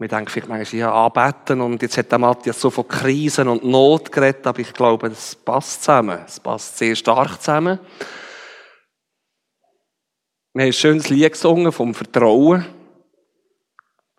Wir 0.00 0.08
denken 0.08 0.30
vielleicht 0.30 0.48
manchmal, 0.48 0.80
ja, 0.80 1.04
anbeten 1.04 1.60
und 1.60 1.82
jetzt 1.82 1.98
hat 1.98 2.10
der 2.10 2.18
Matthias 2.18 2.58
so 2.58 2.70
von 2.70 2.88
Krisen 2.88 3.48
und 3.48 3.64
Not 3.64 4.10
geredet, 4.10 4.46
aber 4.46 4.58
ich 4.60 4.72
glaube, 4.72 5.10
das 5.10 5.34
passt 5.34 5.82
zusammen. 5.82 6.20
Es 6.24 6.40
passt 6.40 6.78
sehr 6.78 6.96
stark 6.96 7.38
zusammen. 7.38 7.78
Wir 10.54 10.62
haben 10.62 10.68
ein 10.68 10.72
schönes 10.72 11.10
Lied 11.10 11.32
gesungen 11.32 11.70
vom 11.70 11.92
Vertrauen. 11.92 12.64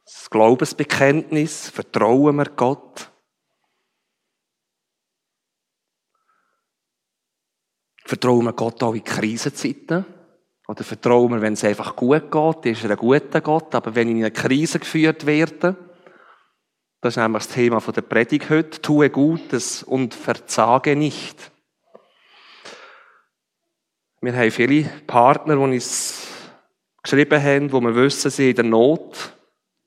Das 0.06 0.30
Glaubensbekenntnis. 0.30 1.72
Vertrauen 1.72 2.36
wir 2.36 2.46
Gott. 2.46 3.12
Vertrauen 8.06 8.46
wir 8.46 8.54
Gott 8.54 8.84
auch 8.84 8.94
in 8.94 9.04
Krisenzeiten? 9.04 10.06
Oder 10.72 10.86
vertrauen 10.86 11.34
wir, 11.34 11.42
wenn 11.42 11.52
es 11.52 11.66
einfach 11.66 11.98
gut 11.98 12.32
geht, 12.32 12.78
ist 12.78 12.86
er 12.86 12.92
ein 12.92 12.96
guter 12.96 13.42
Gott, 13.42 13.76
aber 13.76 13.94
wenn 13.94 14.08
ich 14.08 14.16
in 14.16 14.24
eine 14.24 14.32
Krise 14.32 14.80
geführt 14.80 15.26
werde, 15.26 15.76
das 17.02 17.12
ist 17.12 17.18
nämlich 17.18 17.44
das 17.44 17.54
Thema 17.54 17.82
der 17.82 18.02
Predigt 18.02 18.50
heute, 18.50 18.82
tue 18.82 19.10
Gutes 19.10 19.84
und 19.84 20.14
verzage 20.14 20.96
nicht. 20.96 21.52
Wir 24.22 24.34
haben 24.34 24.50
viele 24.50 24.90
Partner, 25.08 25.56
die 25.56 25.62
uns 25.62 26.28
geschrieben 27.04 27.44
haben, 27.44 27.74
wo 27.74 27.82
wir 27.82 27.94
wissen, 27.94 28.32
sie 28.32 28.52
in 28.52 28.56
der 28.56 28.64
Not, 28.64 29.36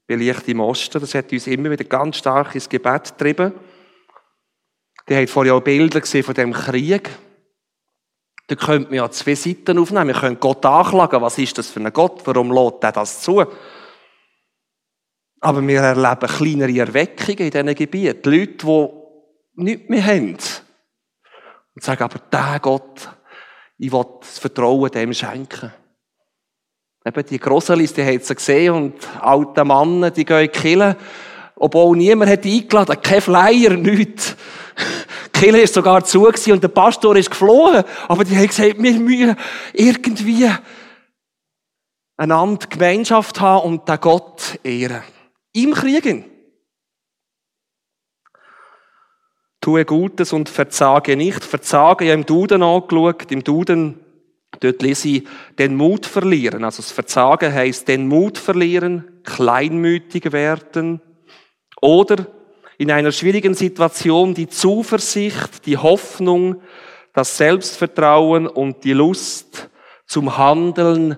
wie 0.07 0.16
Licht 0.16 0.46
im 0.48 0.60
Osten. 0.60 1.01
Das 1.01 1.15
hat 1.15 1.32
uns 1.32 1.46
immer 1.46 1.71
wieder 1.71 1.85
ganz 1.85 2.19
stark 2.19 2.55
ins 2.55 2.69
Gebet 2.69 3.16
getrieben. 3.16 3.55
Die 5.09 5.16
haben 5.16 5.29
vorher 5.29 5.55
auch 5.55 5.62
Bilder 5.62 6.02
gesehen 6.02 6.24
von 6.24 6.35
dem 6.35 6.52
Krieg. 6.52 7.09
Da 8.47 8.57
könnte 8.57 8.89
man 8.89 8.97
ja 8.97 9.11
zwei 9.11 9.34
Seiten 9.34 9.79
aufnehmen. 9.79 10.09
Wir 10.09 10.15
können 10.15 10.41
Gott 10.41 10.65
anklagen. 10.66 11.23
Was 11.23 11.39
ist 11.39 11.57
das 11.57 11.69
für 11.69 11.80
ein 11.80 11.93
Gott? 11.93 12.23
Warum 12.27 12.52
lädt 12.52 12.85
er 12.85 12.93
das 12.93 13.23
zu? 13.23 13.45
Aber 15.41 15.66
wir 15.66 15.80
erleben 15.80 16.27
kleinere 16.27 16.79
Erweckungen 16.79 17.38
in 17.38 17.51
diesen 17.51 17.75
Gebieten. 17.75 18.30
Leute, 18.30 18.66
die 18.66 18.88
nichts 19.62 19.88
mehr 19.88 20.07
haben. 20.07 20.37
Und 21.74 21.83
sagen, 21.83 22.02
aber 22.02 22.18
der 22.18 22.60
Gott, 22.60 23.09
ich 23.79 23.93
will 23.93 24.05
das 24.21 24.38
Vertrauen 24.38 24.90
dem 24.90 25.13
schenken. 25.13 25.73
Eben 27.05 27.27
die 27.27 27.38
Grosselis, 27.38 27.93
die 27.93 28.05
haben 28.05 28.21
sie 28.21 28.35
gesehen 28.35 28.74
und 28.74 28.95
alte 29.21 29.65
Männer, 29.65 30.11
die 30.11 30.24
gehen 30.24 30.51
Kirche, 30.51 30.96
obwohl 31.57 31.96
niemand 31.96 32.30
hat 32.30 32.46
eingeladen, 32.46 33.02
kein 33.02 33.21
Flyer, 33.21 33.71
nichts. 33.77 34.37
Kirche 35.45 35.60
ist 35.60 35.74
sogar 35.74 36.02
zu 36.04 36.26
und 36.26 36.62
der 36.62 36.68
Pastor 36.68 37.16
ist 37.16 37.30
geflohen. 37.30 37.84
Aber 38.09 38.24
die 38.24 38.34
haben 38.34 38.46
gesagt, 38.46 38.82
wir 38.82 38.92
müssen 38.98 39.37
irgendwie 39.74 40.50
einander 42.16 42.66
Gemeinschaft 42.66 43.40
haben 43.40 43.66
und 43.66 43.88
den 43.88 44.00
Gott 44.00 44.59
ehren. 44.62 45.02
Im 45.52 45.74
Kriegen. 45.74 46.24
Tue 49.60 49.84
Gutes 49.84 50.32
und 50.32 50.48
verzage 50.48 51.15
nicht. 51.15 51.45
Verzage, 51.45 52.04
ich 52.04 52.10
habe 52.10 52.20
im 52.20 52.26
Duden 52.26 52.62
angeschaut. 52.62 53.30
Im 53.30 53.45
Duden, 53.45 54.00
dort 54.60 54.80
lese 54.80 55.09
ich, 55.09 55.28
den 55.59 55.76
Mut 55.76 56.06
verlieren. 56.06 56.65
Also 56.65 56.82
das 56.82 56.90
Verzagen 56.90 57.52
heißt 57.52 57.87
den 57.87 58.09
Mut 58.09 58.38
verlieren, 58.38 59.20
kleinmütig 59.24 60.32
werden 60.32 61.02
oder 61.82 62.26
in 62.79 62.91
einer 62.91 63.13
schwierigen 63.13 63.55
Situation 63.55 64.34
die 64.34 64.49
Zuversicht, 64.49 65.67
die 65.67 65.78
Hoffnung, 65.78 66.62
das 67.12 67.37
Selbstvertrauen 67.37 68.47
und 68.47 68.83
die 68.84 68.93
Lust 68.93 69.71
zum 70.06 70.37
Handeln 70.37 71.17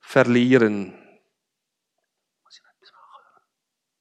verlieren. 0.00 0.94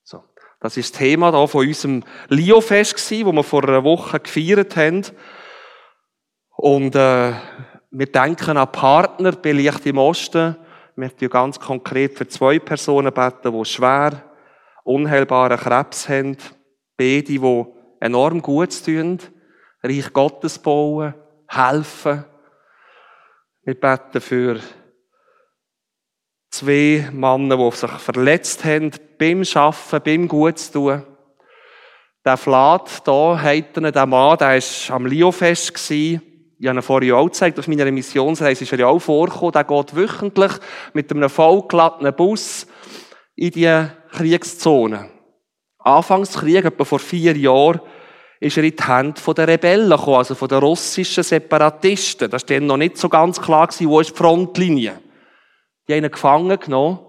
So, 0.04 0.24
das 0.60 0.76
ist 0.78 0.94
das 0.94 1.00
Thema 1.00 1.32
da 1.32 1.48
von 1.48 1.66
unserem 1.66 2.04
Lio-Fest 2.28 2.96
gsi, 2.96 3.26
wo 3.26 3.32
wir 3.32 3.44
vor 3.44 3.64
einer 3.64 3.84
Woche 3.84 4.20
gefeiert 4.20 4.76
haben. 4.76 5.06
Und 6.58 6.96
äh, 6.96 7.34
wir 7.92 8.12
denken 8.12 8.58
an 8.58 8.72
Partner 8.72 9.32
bei 9.32 9.54
Licht 9.54 9.86
im 9.86 9.98
Osten. 9.98 10.58
Wir 10.96 11.06
möchten 11.06 11.30
ganz 11.30 11.58
konkret 11.58 12.18
für 12.18 12.28
zwei 12.28 12.60
Personen 12.60 13.14
beten, 13.14 13.58
die 13.58 13.66
schwer 13.66 14.24
unheilbaren 14.84 15.58
Krebs 15.58 16.10
haben 16.10 16.36
Beide, 17.00 17.24
die 17.24 17.66
enorm 18.02 18.42
gut 18.42 18.84
tun, 18.84 19.20
Reich 19.82 20.12
Gottes 20.12 20.60
bauen, 20.60 21.14
helfen. 21.48 22.26
Wir 23.64 23.80
beten 23.80 24.20
für 24.20 24.60
zwei 26.50 27.10
Männer, 27.14 27.56
die 27.56 27.78
sich 27.78 27.90
verletzt 27.90 28.66
haben, 28.66 28.92
beim 29.18 29.44
Arbeiten, 29.56 30.04
beim 30.04 30.28
Gutstun. 30.28 31.06
Der 32.26 32.36
Flat 32.36 33.02
hier, 33.06 33.42
heiterne, 33.42 33.94
der 33.94 34.06
Mann, 34.06 34.38
der 34.38 34.62
war 34.62 34.96
am 34.96 35.06
Liofest. 35.06 35.92
Ich 35.92 36.18
habe 36.18 36.80
ihn 36.80 36.82
vorhin 36.82 37.14
auch 37.14 37.28
gezeigt, 37.28 37.60
auf 37.60 37.70
meiner 37.70 37.90
Missionsreise 37.90 38.66
ist 38.66 38.74
er 38.74 38.80
ja 38.80 38.88
auch 38.88 39.00
vorgekommen. 39.00 39.54
Der 39.54 39.64
geht 39.64 39.96
wöchentlich 39.96 40.52
mit 40.92 41.10
einem 41.14 41.30
vollgeladenen 41.30 42.14
Bus 42.14 42.68
in 43.38 43.52
die 43.52 43.86
Kriegszone. 44.12 45.19
Anfangskrieg, 45.80 46.66
etwa 46.66 46.84
vor 46.84 47.00
vier 47.00 47.36
Jahren, 47.38 47.82
ist 48.40 48.58
er 48.58 48.64
in 48.64 48.76
die 48.76 48.84
Hände 48.84 49.34
der 49.34 49.48
Rebellen 49.48 49.90
gekommen, 49.90 50.18
also 50.18 50.36
von 50.36 50.48
den 50.48 50.60
russischen 50.60 51.24
Separatisten. 51.24 52.30
Das 52.30 52.44
war 52.44 52.56
dann 52.56 52.68
noch 52.68 52.78
nicht 52.78 52.98
so 52.98 53.10
ganz 53.10 53.42
klar, 53.42 53.70
wo 53.82 54.00
ist 54.00 54.12
die 54.12 54.16
Frontlinie. 54.16 55.00
Die 55.88 55.94
haben 55.94 56.04
ihn 56.04 56.12
gefangen 56.12 56.60
genommen. 56.60 57.00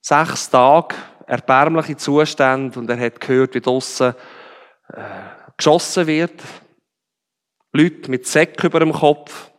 Sechs 0.00 0.50
Tage, 0.50 0.94
erbärmliche 1.26 1.96
Zustände, 1.96 2.78
und 2.78 2.90
er 2.90 3.00
hat 3.00 3.20
gehört, 3.20 3.54
wie 3.54 3.60
draussen 3.60 4.14
äh, 4.92 5.00
geschossen 5.56 6.06
wird. 6.06 6.42
Leute 7.72 8.10
mit 8.10 8.26
Säck 8.26 8.62
über 8.62 8.80
dem 8.80 8.92
Kopf. 8.92 9.50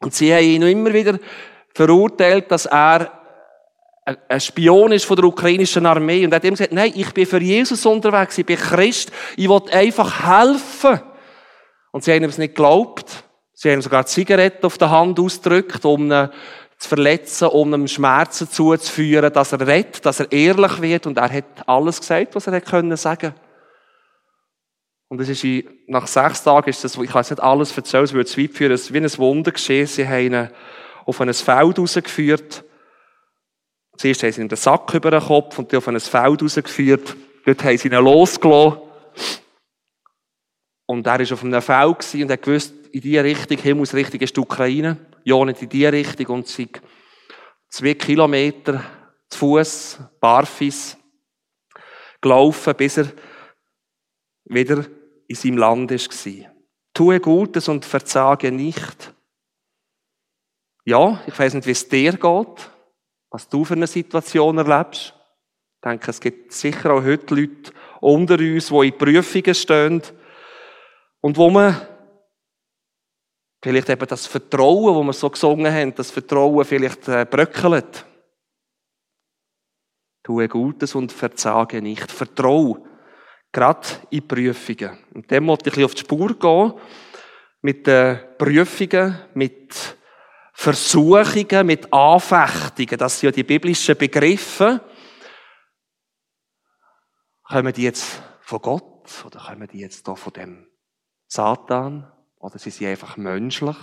Und 0.00 0.14
sie 0.14 0.34
haben 0.34 0.44
ihn 0.44 0.62
immer 0.62 0.92
wieder 0.92 1.18
verurteilt, 1.74 2.50
dass 2.50 2.66
er 2.66 3.23
ein 4.04 4.40
Spion 4.40 4.92
ist 4.92 5.06
von 5.06 5.16
der 5.16 5.24
ukrainischen 5.24 5.86
Armee 5.86 6.24
und 6.24 6.34
hat 6.34 6.44
ihm 6.44 6.50
gesagt, 6.50 6.72
nein, 6.72 6.92
ich 6.94 7.12
bin 7.12 7.26
für 7.26 7.40
Jesus 7.40 7.86
unterwegs, 7.86 8.36
ich 8.36 8.44
bin 8.44 8.58
Christ, 8.58 9.10
ich 9.36 9.48
will 9.48 9.62
einfach 9.72 10.26
helfen. 10.26 11.00
Und 11.90 12.04
sie 12.04 12.12
haben 12.12 12.22
ihm 12.22 12.28
es 12.28 12.38
nicht 12.38 12.54
geglaubt. 12.54 13.24
Sie 13.54 13.70
haben 13.70 13.80
sogar 13.80 14.04
Zigaretten 14.04 14.66
auf 14.66 14.76
der 14.76 14.90
Hand 14.90 15.18
ausgedrückt, 15.18 15.84
um 15.86 16.10
ihn 16.10 16.28
zu 16.76 16.88
verletzen, 16.88 17.48
um 17.48 17.72
ihm 17.72 17.88
Schmerzen 17.88 18.50
zuzuführen, 18.50 19.32
dass 19.32 19.52
er 19.52 19.66
rettet, 19.66 20.04
dass 20.04 20.20
er 20.20 20.30
ehrlich 20.30 20.82
wird 20.82 21.06
und 21.06 21.16
er 21.16 21.32
hat 21.32 21.66
alles 21.66 22.00
gesagt, 22.00 22.34
was 22.34 22.46
er 22.46 22.54
hätte 22.54 22.70
können 22.70 22.96
sagen. 22.96 23.34
Und 25.08 25.20
es 25.20 25.28
ist 25.28 25.66
nach 25.86 26.06
sechs 26.06 26.42
Tagen 26.42 26.68
ist 26.68 26.82
das, 26.82 26.96
ich 26.96 27.10
kann 27.10 27.22
jetzt 27.22 27.30
nicht 27.30 27.42
alles 27.42 27.74
erzählen, 27.76 28.04
es 28.04 28.12
würde 28.12 28.28
zu 28.28 28.42
weit 28.42 28.52
führen, 28.52 28.72
es 28.72 28.82
ist 28.82 28.92
wie 28.92 28.98
ein 28.98 29.18
Wunder 29.18 29.52
geschehen. 29.52 29.86
Sie 29.86 30.06
haben 30.06 30.26
ihn 30.26 30.48
auf 31.06 31.20
ein 31.20 31.32
Feld 31.32 31.78
rausgeführt, 31.78 32.64
Zuerst 34.04 34.22
haben 34.22 34.32
sie 34.32 34.40
ihm 34.42 34.48
den 34.50 34.58
Sack 34.58 34.92
über 34.92 35.10
den 35.10 35.22
Kopf 35.22 35.58
und 35.58 35.72
die 35.72 35.78
auf 35.78 35.88
ein 35.88 35.98
Feld 35.98 36.42
rausgeführt. 36.42 37.16
Dort 37.46 37.64
haben 37.64 37.78
sie 37.78 37.88
ihn 37.88 37.94
losgelassen. 37.94 38.82
Und 40.84 41.06
er 41.06 41.18
war 41.18 41.32
auf 41.32 41.42
einem 41.42 41.62
Feld 41.62 42.14
und 42.14 42.30
hat 42.30 42.42
gewusst, 42.42 42.74
in 42.92 43.00
diese 43.00 43.24
Richtung, 43.24 43.56
Himmelsrichtung 43.56 44.20
ist 44.20 44.36
die 44.36 44.40
Ukraine. 44.40 44.98
Ja, 45.24 45.42
nicht 45.42 45.62
in 45.62 45.70
diese 45.70 45.90
Richtung. 45.90 46.26
Und 46.26 46.48
sie 46.48 46.68
zwei 47.70 47.94
Kilometer 47.94 48.84
zu 49.30 49.38
Fuß, 49.38 49.98
barfis, 50.20 50.98
gelaufen, 52.20 52.74
bis 52.76 52.98
er 52.98 53.10
wieder 54.44 54.84
in 55.28 55.34
seinem 55.34 55.56
Land 55.56 55.90
war. 55.92 56.52
Tue 56.92 57.20
Gutes 57.20 57.68
und 57.68 57.86
verzage 57.86 58.52
nicht. 58.52 59.14
Ja, 60.84 61.22
ich 61.26 61.38
weiß 61.38 61.54
nicht, 61.54 61.66
wie 61.66 61.70
es 61.70 61.88
dir 61.88 62.12
geht 62.12 62.73
was 63.34 63.48
du 63.48 63.64
für 63.64 63.74
eine 63.74 63.88
Situation 63.88 64.58
erlebst. 64.58 65.12
Ich 65.12 65.80
denke, 65.84 66.08
es 66.08 66.20
gibt 66.20 66.52
sicher 66.52 66.92
auch 66.92 67.02
heute 67.02 67.34
Leute 67.34 67.72
unter 68.00 68.38
uns, 68.38 68.68
die 68.68 68.86
in 68.86 68.96
Prüfungen 68.96 69.54
stehen 69.56 70.02
und 71.20 71.36
wo 71.36 71.50
man 71.50 71.84
vielleicht 73.60 73.88
eben 73.88 74.06
das 74.06 74.28
Vertrauen, 74.28 74.94
wo 74.94 75.02
wir 75.02 75.12
so 75.12 75.28
gesungen 75.30 75.74
haben, 75.74 75.96
das 75.96 76.12
Vertrauen 76.12 76.64
vielleicht 76.64 77.08
äh, 77.08 77.26
bröckelt. 77.28 78.06
Tue 80.22 80.46
Gutes 80.46 80.94
und 80.94 81.10
verzage 81.10 81.82
nicht. 81.82 82.12
Vertraue. 82.12 82.84
Gerade 83.50 83.88
in 84.10 84.28
Prüfungen. 84.28 84.96
Und 85.12 85.28
dem 85.28 85.48
wollte 85.48 85.70
ich 85.70 85.76
ein 85.76 85.82
bisschen 85.82 85.84
auf 85.86 85.94
die 85.94 86.00
Spur 86.02 86.38
gehen. 86.38 86.80
Mit 87.62 87.84
den 87.88 88.20
Prüfungen, 88.38 89.18
mit 89.34 89.96
Versuchungen, 90.56 91.66
mit 91.66 91.92
Anfechtungen, 91.92 92.96
das 92.96 93.18
sind 93.18 93.28
ja 93.28 93.32
die 93.32 93.42
biblischen 93.42 93.98
Begriffe. 93.98 94.80
Kommen 97.42 97.72
die 97.72 97.82
jetzt 97.82 98.22
von 98.40 98.62
Gott 98.62 99.24
oder 99.26 99.40
kommen 99.40 99.68
die 99.68 99.80
jetzt 99.80 100.06
da 100.06 100.14
von 100.14 100.32
dem 100.32 100.66
Satan 101.26 102.10
oder 102.38 102.58
sind 102.58 102.72
sie 102.72 102.86
einfach 102.86 103.16
menschlich? 103.16 103.76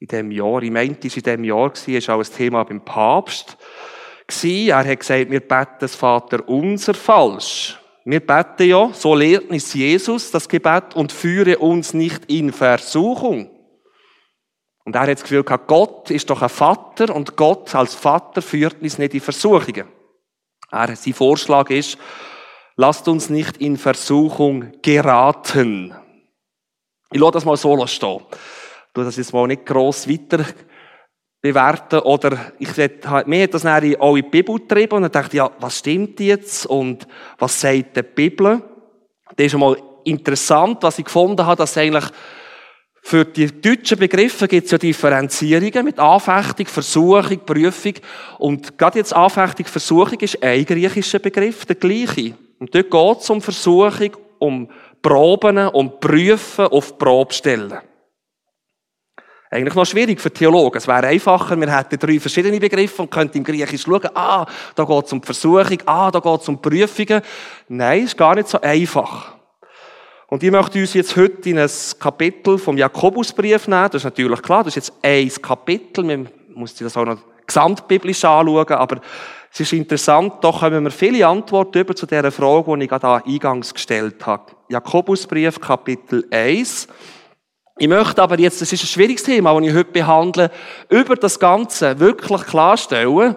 In 0.00 0.08
dem 0.08 0.30
Jahr, 0.32 0.62
ich 0.62 0.70
meinte, 0.70 1.06
es 1.06 1.16
in 1.16 1.22
dem 1.22 1.44
Jahr 1.44 1.72
war, 1.72 2.14
auch 2.14 2.20
ein 2.20 2.32
Thema 2.32 2.64
beim 2.64 2.84
Papst. 2.84 3.56
Er 4.42 4.84
hat 4.84 5.00
gesagt, 5.00 5.30
wir 5.30 5.40
beten 5.40 5.76
das 5.80 5.94
Vater 5.94 6.46
unser 6.48 6.94
falsch. 6.94 7.78
Wir 8.10 8.26
beten 8.26 8.66
ja, 8.66 8.90
so 8.94 9.14
lehrt 9.14 9.50
uns 9.50 9.74
Jesus 9.74 10.30
das 10.30 10.48
Gebet 10.48 10.94
und 10.94 11.12
führe 11.12 11.58
uns 11.58 11.92
nicht 11.92 12.24
in 12.30 12.54
Versuchung. 12.54 13.50
Und 14.86 14.94
er 14.94 15.02
hat 15.02 15.10
das 15.10 15.20
Gefühl 15.20 15.44
gehabt, 15.44 15.66
Gott 15.66 16.10
ist 16.10 16.30
doch 16.30 16.40
ein 16.40 16.48
Vater 16.48 17.14
und 17.14 17.36
Gott 17.36 17.74
als 17.74 17.94
Vater 17.94 18.40
führt 18.40 18.80
uns 18.80 18.96
nicht 18.96 19.12
in 19.12 19.20
Versuchungen. 19.20 19.88
Er, 20.70 20.96
sein 20.96 21.12
Vorschlag 21.12 21.68
ist, 21.68 21.98
lasst 22.76 23.06
uns 23.08 23.28
nicht 23.28 23.58
in 23.58 23.76
Versuchung 23.76 24.72
geraten. 24.80 25.94
Ich 27.12 27.20
lasse 27.20 27.32
das 27.32 27.44
mal 27.44 27.58
so 27.58 27.86
stehen. 27.86 28.22
Tue 28.94 29.04
das 29.04 29.18
jetzt 29.18 29.34
mal 29.34 29.46
nicht 29.46 29.66
gross 29.66 30.08
weiter 30.08 30.46
bewerten. 31.40 32.00
Oder 32.00 32.52
ich 32.58 32.70
halt, 33.06 33.26
mir 33.26 33.44
hat 33.44 33.54
das 33.54 33.62
dann 33.62 33.96
auch 33.96 34.16
in 34.16 34.22
die 34.22 34.30
Bibel 34.30 34.56
getrieben 34.56 35.04
und 35.04 35.14
dachte 35.14 35.36
ja, 35.36 35.50
was 35.60 35.78
stimmt 35.78 36.20
jetzt 36.20 36.66
und 36.66 37.06
was 37.38 37.60
sagt 37.60 37.96
die 37.96 38.02
Bibel? 38.02 38.62
Das 39.36 39.46
ist 39.46 39.54
einmal 39.54 39.76
interessant, 40.04 40.78
was 40.82 40.98
ich 40.98 41.04
gefunden 41.04 41.44
habe, 41.44 41.56
dass 41.56 41.76
eigentlich 41.76 42.06
für 43.02 43.24
die 43.24 43.60
deutschen 43.60 43.98
Begriffe 43.98 44.48
gibt 44.48 44.66
es 44.66 44.70
ja 44.70 44.78
Differenzierungen 44.78 45.84
mit 45.84 45.98
Anfechtung, 45.98 46.66
Versuchung, 46.66 47.38
Prüfung. 47.46 47.94
Und 48.38 48.76
gerade 48.76 48.98
jetzt 48.98 49.14
Anfechtung, 49.14 49.66
Versuchung 49.66 50.20
ist 50.20 50.42
ein 50.42 50.64
griechischer 50.64 51.18
Begriff, 51.18 51.64
der 51.64 51.76
gleiche. 51.76 52.34
Und 52.58 52.74
dort 52.74 52.90
geht 52.90 53.22
es 53.22 53.30
um 53.30 53.40
Versuchung, 53.40 54.10
um 54.38 54.68
Proben, 55.00 55.68
um 55.68 55.98
Prüfen 56.00 56.66
auf 56.66 56.98
Probe 56.98 57.32
stellen. 57.32 57.78
Eigentlich 59.50 59.74
noch 59.74 59.86
schwierig 59.86 60.20
für 60.20 60.30
Theologen. 60.30 60.76
Es 60.76 60.86
wäre 60.86 61.06
einfacher, 61.06 61.58
wir 61.58 61.74
hätten 61.74 61.98
drei 61.98 62.20
verschiedene 62.20 62.60
Begriffe 62.60 63.02
und 63.02 63.10
könnten 63.10 63.38
im 63.38 63.44
Griechisch 63.44 63.82
schauen, 63.82 64.08
ah, 64.14 64.44
da 64.74 64.84
geht 64.84 65.06
es 65.06 65.12
um 65.12 65.20
die 65.20 65.26
Versuchung, 65.26 65.78
ah, 65.86 66.10
da 66.10 66.20
geht 66.20 66.40
es 66.42 66.48
um 66.48 66.60
Prüfungen. 66.60 67.22
Nein, 67.68 68.04
ist 68.04 68.16
gar 68.16 68.34
nicht 68.34 68.48
so 68.48 68.60
einfach. 68.60 69.32
Und 70.26 70.42
ich 70.42 70.50
möchte 70.50 70.78
uns 70.78 70.92
jetzt 70.92 71.16
heute 71.16 71.48
in 71.48 71.58
ein 71.58 71.70
Kapitel 71.98 72.58
vom 72.58 72.76
Jakobusbrief 72.76 73.66
nehmen. 73.66 73.88
Das 73.90 74.02
ist 74.02 74.04
natürlich 74.04 74.42
klar, 74.42 74.64
das 74.64 74.76
ist 74.76 74.88
jetzt 74.88 74.98
ein 75.02 75.42
Kapitel. 75.42 76.04
Man 76.04 76.28
muss 76.54 76.76
sich 76.76 76.86
das 76.86 76.96
auch 76.98 77.06
noch 77.06 77.18
gesamtbiblisch 77.46 78.26
anschauen, 78.26 78.68
aber 78.72 79.00
es 79.50 79.60
ist 79.60 79.72
interessant, 79.72 80.34
da 80.42 80.52
kommen 80.52 80.84
wir 80.84 80.90
viele 80.90 81.26
Antworten 81.26 81.78
über 81.78 81.96
zu 81.96 82.04
dieser 82.04 82.30
Frage, 82.30 82.76
die 82.76 82.84
ich 82.84 82.90
gerade 82.90 83.24
eingangs 83.24 83.72
gestellt 83.72 84.26
habe. 84.26 84.52
Jakobusbrief, 84.68 85.58
Kapitel 85.58 86.26
1. 86.30 86.88
Ich 87.78 87.88
möchte 87.88 88.22
aber 88.22 88.38
jetzt, 88.38 88.60
das 88.60 88.72
ist 88.72 88.82
ein 88.82 88.88
schwieriges 88.88 89.22
Thema, 89.22 89.54
das 89.54 89.68
ich 89.68 89.74
heute 89.74 89.92
behandle, 89.92 90.50
über 90.88 91.14
das 91.14 91.38
Ganze 91.38 91.98
wirklich 92.00 92.42
klarstellen, 92.42 93.36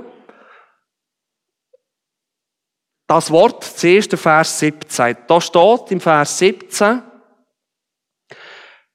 das 3.08 3.30
Wort, 3.30 3.64
zuerst 3.66 4.14
der 4.14 4.20
Vers 4.20 4.60
17. 4.60 5.18
Da 5.28 5.42
steht 5.42 5.92
im 5.92 6.00
Vers 6.00 6.38
17, 6.38 7.02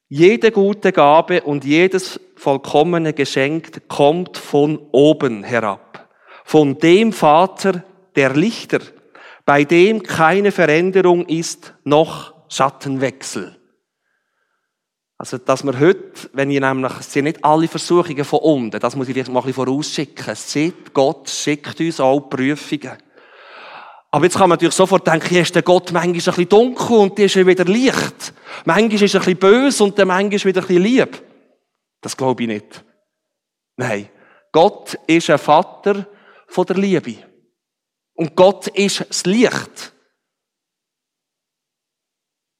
jede 0.09 0.51
gute 0.51 0.91
Gabe 0.91 1.43
und 1.43 1.65
jedes 1.65 2.19
vollkommene 2.37 3.13
Geschenk 3.13 3.89
kommt 3.89 4.39
von 4.39 4.79
oben 4.91 5.45
herab. 5.45 6.09
Von 6.45 6.79
dem 6.79 7.13
Vater 7.13 7.85
der 8.15 8.35
Lichter, 8.35 8.81
bei 9.45 9.65
dem 9.65 10.03
keine 10.03 10.51
Veränderung 10.51 11.27
ist, 11.27 11.75
noch 11.85 12.33
Schattenwechsel. 12.49 13.57
Also, 15.19 15.39
dass 15.39 15.65
wir 15.65 15.79
heute, 15.81 16.29
wenn 16.35 16.51
ihr 16.51 16.61
nämlich, 16.61 16.93
es 17.01 17.13
sind 17.13 17.25
nicht 17.25 17.43
alle 17.43 17.69
Versuchungen 17.69 18.25
von 18.25 18.41
unten, 18.41 18.79
das 18.79 18.97
muss 18.97 19.09
ich 19.09 19.15
vielleicht 19.15 19.31
mal 19.31 19.41
ein 19.41 19.47
bisschen 19.47 19.65
vorausschicken. 19.65 20.35
Seht, 20.35 20.93
Gott 20.93 21.31
schickt 21.31 21.81
uns 21.81 22.01
auch 22.01 22.21
Prüfungen. 22.21 22.99
Aber 24.11 24.25
jetzt 24.25 24.35
kann 24.35 24.49
man 24.49 24.57
natürlich 24.57 24.75
sofort 24.75 25.07
denken, 25.07 25.29
hier 25.29 25.43
ist 25.43 25.55
der 25.55 25.63
Gott 25.63 25.91
manchmal 25.93 26.09
ein 26.09 26.13
bisschen 26.13 26.49
dunkel 26.49 26.97
und 26.97 27.19
die 27.19 27.25
ist 27.25 27.37
wieder 27.37 27.65
Licht. 27.65 28.35
Manchmal 28.65 29.03
ist 29.03 29.15
er 29.15 29.21
ein 29.21 29.25
bisschen 29.25 29.39
böse 29.39 29.85
und 29.85 29.99
der 29.99 30.07
manchmal 30.07 30.45
wieder 30.45 30.61
ein 30.61 30.67
bisschen 30.67 30.83
lieb. 30.83 31.23
Das 32.01 32.17
glaube 32.17 32.43
ich 32.43 32.49
nicht. 32.49 32.85
Nein. 33.77 34.09
Gott 34.53 34.99
ist 35.07 35.29
ein 35.29 35.39
Vater 35.39 36.07
von 36.47 36.67
der 36.67 36.77
Liebe. 36.77 37.17
Und 38.15 38.35
Gott 38.35 38.69
ist 38.69 39.05
das 39.07 39.27
Licht. 39.27 39.93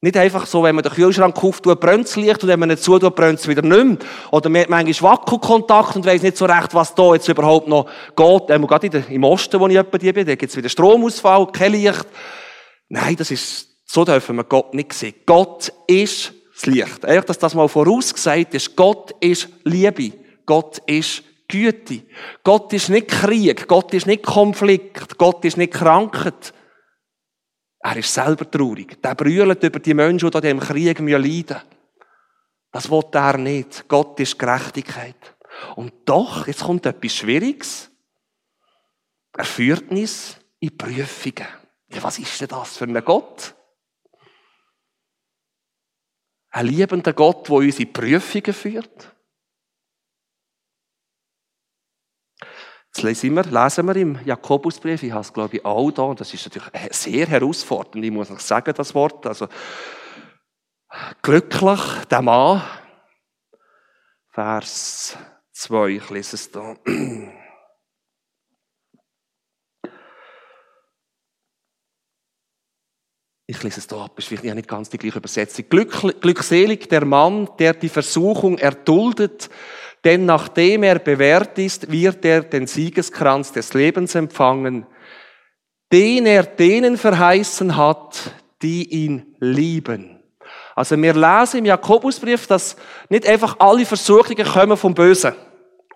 Nicht 0.07 0.19
einfach 0.19 0.47
so, 0.47 0.63
wenn 0.63 0.77
man 0.77 0.85
den 0.85 0.93
Kühlschrank 0.93 1.37
auftut, 1.43 1.81
brennt 1.81 2.07
das 2.07 2.15
Licht 2.15 2.41
und 2.41 2.49
wenn 2.49 2.61
man 2.61 2.69
nicht 2.69 2.81
zutut, 2.81 3.17
brennt 3.17 3.41
es 3.41 3.49
wieder 3.49 3.63
nicht 3.63 3.85
mehr. 3.85 3.99
Oder 4.31 4.49
man 4.49 4.61
hat 4.61 4.71
manchmal 4.71 5.15
Wackelkontakt 5.15 5.97
und 5.97 6.07
weiss 6.07 6.23
nicht 6.23 6.37
so 6.37 6.45
recht, 6.45 6.73
was 6.75 6.95
da 6.95 7.13
jetzt 7.15 7.27
überhaupt 7.27 7.67
noch 7.67 7.87
geht. 8.15 8.51
Ähm, 8.51 8.69
gerade 8.69 8.89
der, 8.89 9.09
im 9.11 9.25
Osten, 9.25 9.59
wo 9.59 9.67
ich 9.67 9.73
jemand 9.73 9.91
bin, 9.91 10.25
da 10.25 10.37
gibt 10.37 10.45
es 10.45 10.57
wieder 10.57 10.69
Stromausfall, 10.69 11.49
kein 11.49 11.73
Licht. 11.73 12.07
Nein, 12.89 13.17
das 13.17 13.33
ist, 13.33 13.67
so 13.85 14.05
dürfen 14.05 14.37
wir 14.37 14.45
Gott 14.45 14.75
nicht 14.75 14.93
sehen. 14.93 15.15
Gott 15.27 15.73
ist 15.89 16.33
das 16.55 16.67
Licht. 16.67 17.05
Einfach, 17.05 17.25
dass 17.25 17.41
das 17.41 17.57
mal 17.57 17.67
vorausgesagt 17.67 18.55
ist. 18.55 18.77
Gott 18.77 19.13
ist 19.19 19.49
Liebe. 19.65 20.13
Gott 20.47 20.79
ist 20.87 21.25
Güte. 21.49 22.03
Gott 22.45 22.73
ist 22.73 22.91
nicht 22.91 23.09
Krieg. 23.09 23.67
Gott 23.67 23.93
ist 23.93 24.07
nicht 24.07 24.23
Konflikt. 24.23 25.19
Gott 25.19 25.45
ist 25.45 25.57
nicht 25.57 25.73
Krankheit. 25.73 26.53
Er 27.87 27.99
ist 27.99 28.13
selber 28.13 28.51
traurig. 28.51 29.01
Der 29.01 29.15
brüllt 29.15 29.63
über 29.63 29.79
die 29.79 29.95
Menschen, 29.95 30.29
die 30.29 30.49
im 30.49 30.59
Krieg 30.59 30.99
leiden 30.99 31.05
müssen. 31.05 31.63
Das 32.73 32.91
will 32.91 33.05
er 33.13 33.39
nicht. 33.39 33.87
Gott 33.87 34.19
ist 34.19 34.37
Gerechtigkeit. 34.37 35.37
Und 35.77 35.93
doch, 36.05 36.49
jetzt 36.49 36.65
kommt 36.65 36.85
etwas 36.85 37.15
Schwieriges. 37.15 37.89
Er 39.37 39.45
führt 39.45 39.89
uns 39.89 40.37
in 40.59 40.77
Prüfungen. 40.77 41.47
Ja, 41.89 42.03
was 42.03 42.19
ist 42.19 42.41
denn 42.41 42.49
das 42.49 42.77
für 42.77 42.87
ein 42.87 43.05
Gott? 43.05 43.55
Ein 46.51 46.67
liebender 46.67 47.13
Gott, 47.13 47.47
der 47.49 47.55
uns 47.55 47.79
in 47.79 47.93
Prüfungen 47.93 48.53
führt. 48.53 49.16
Jetzt 52.97 53.03
lesen 53.03 53.35
wir, 53.35 53.43
lesen 53.43 53.85
wir 53.85 53.97
im 53.97 54.19
Jakobusbrief, 54.25 55.03
ich 55.03 55.13
habe 55.13 55.21
es 55.21 55.31
glaube 55.31 55.59
ich 55.59 55.65
auch 55.67 55.91
da, 55.91 56.15
das 56.15 56.33
ist 56.33 56.47
natürlich 56.47 56.97
sehr 56.97 57.27
herausfordernd, 57.27 58.03
ich 58.03 58.11
muss 58.11 58.31
noch 58.31 58.41
sagen, 58.41 58.73
das 58.75 58.95
Wort, 58.95 59.27
also 59.27 59.49
glücklich, 61.21 61.81
der 62.11 62.23
Mann, 62.23 62.63
Vers 64.31 65.15
2, 65.53 65.89
ich 65.89 66.09
lese 66.09 66.37
es 66.37 66.51
da. 66.51 66.75
Ich 73.49 73.63
lese 73.63 73.81
es 73.81 73.87
da 73.87 74.07
ab, 74.07 74.19
ist 74.19 74.29
vielleicht 74.29 74.43
nicht 74.43 74.69
ganz 74.69 74.89
die 74.89 74.97
gleiche 74.97 75.19
Übersetzung. 75.19 75.69
Glück, 75.69 76.21
glückselig 76.23 76.89
der 76.89 77.05
Mann, 77.05 77.51
der 77.59 77.75
die 77.75 77.91
Versuchung 77.91 78.57
erduldet, 78.57 79.51
denn 80.07 80.25
nachdem 80.25 80.85
er 80.85 81.01
bewährt 81.01 81.59
ist, 81.59 81.91
wird 81.91 82.25
er 82.25 82.43
den 82.43 82.69
Siegeskranz 82.69 83.51
des 83.51 83.75
Lebens 83.75 84.15
empfangen, 84.15 84.87
den 85.93 86.27
er 86.27 86.45
denen 86.45 86.97
verheißen 86.97 87.77
hat, 87.77 88.31
die 88.63 88.89
ihn 88.89 89.35
lieben. 89.41 90.23
Also 90.77 90.97
wir 90.97 91.13
lesen 91.13 91.59
im 91.59 91.65
Jakobusbrief, 91.65 92.47
dass 92.47 92.77
nicht 93.09 93.27
einfach 93.27 93.57
alle 93.59 93.85
Versuchungen 93.85 94.47
kommen 94.47 94.77
vom 94.77 94.95
Bösen. 94.95 95.35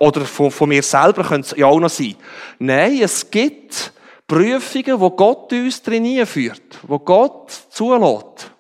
Oder 0.01 0.23
von, 0.23 0.51
von 0.51 0.69
mir 0.69 0.83
selber 0.83 1.23
können 1.23 1.43
es 1.43 1.55
ja 1.57 1.67
auch 1.67 1.79
noch 1.79 1.89
sein. 1.89 2.17
Nein, 2.59 2.99
es 3.01 3.31
gibt 3.31 3.93
Prüfungen, 4.27 4.99
wo 4.99 5.11
Gott 5.11 5.53
uns 5.53 5.83
trainieren 5.83 6.27
führt, 6.27 6.81
wo 6.83 6.99
Gott 6.99 7.53
zulässt. 7.69 8.51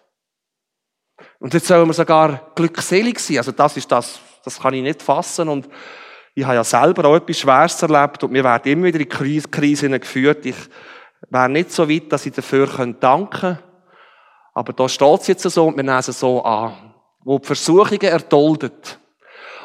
Und 1.40 1.54
jetzt 1.54 1.66
sollen 1.66 1.88
wir 1.88 1.94
sogar 1.94 2.52
glückselig 2.54 3.18
sein. 3.18 3.38
Also 3.38 3.50
das 3.50 3.76
ist 3.76 3.90
das, 3.90 4.20
das 4.44 4.60
kann 4.60 4.74
ich 4.74 4.82
nicht 4.82 5.02
fassen. 5.02 5.48
Und 5.48 5.68
ich 6.34 6.44
habe 6.44 6.54
ja 6.54 6.64
selber 6.64 7.06
auch 7.06 7.16
etwas 7.16 7.38
Schweres 7.38 7.82
erlebt 7.82 8.24
und 8.24 8.32
wir 8.32 8.44
werden 8.44 8.72
immer 8.72 8.86
wieder 8.86 9.00
in 9.00 9.50
Krisen 9.50 10.00
geführt. 10.00 10.46
Ich 10.46 10.56
wäre 11.28 11.48
nicht 11.48 11.72
so 11.72 11.88
weit, 11.88 12.12
dass 12.12 12.26
ich 12.26 12.32
dafür 12.32 12.66
danken 12.66 13.30
könnte. 13.30 13.58
Aber 14.54 14.72
da 14.72 14.88
steht 14.88 15.20
es 15.20 15.26
jetzt 15.26 15.42
so 15.42 15.66
und 15.66 15.76
wir 15.76 15.82
nehmen 15.82 15.98
es 15.98 16.06
so 16.06 16.42
an. 16.42 16.94
Wo 17.20 17.38
die 17.38 17.46
Versuchungen 17.46 18.00
erduldet. 18.02 18.98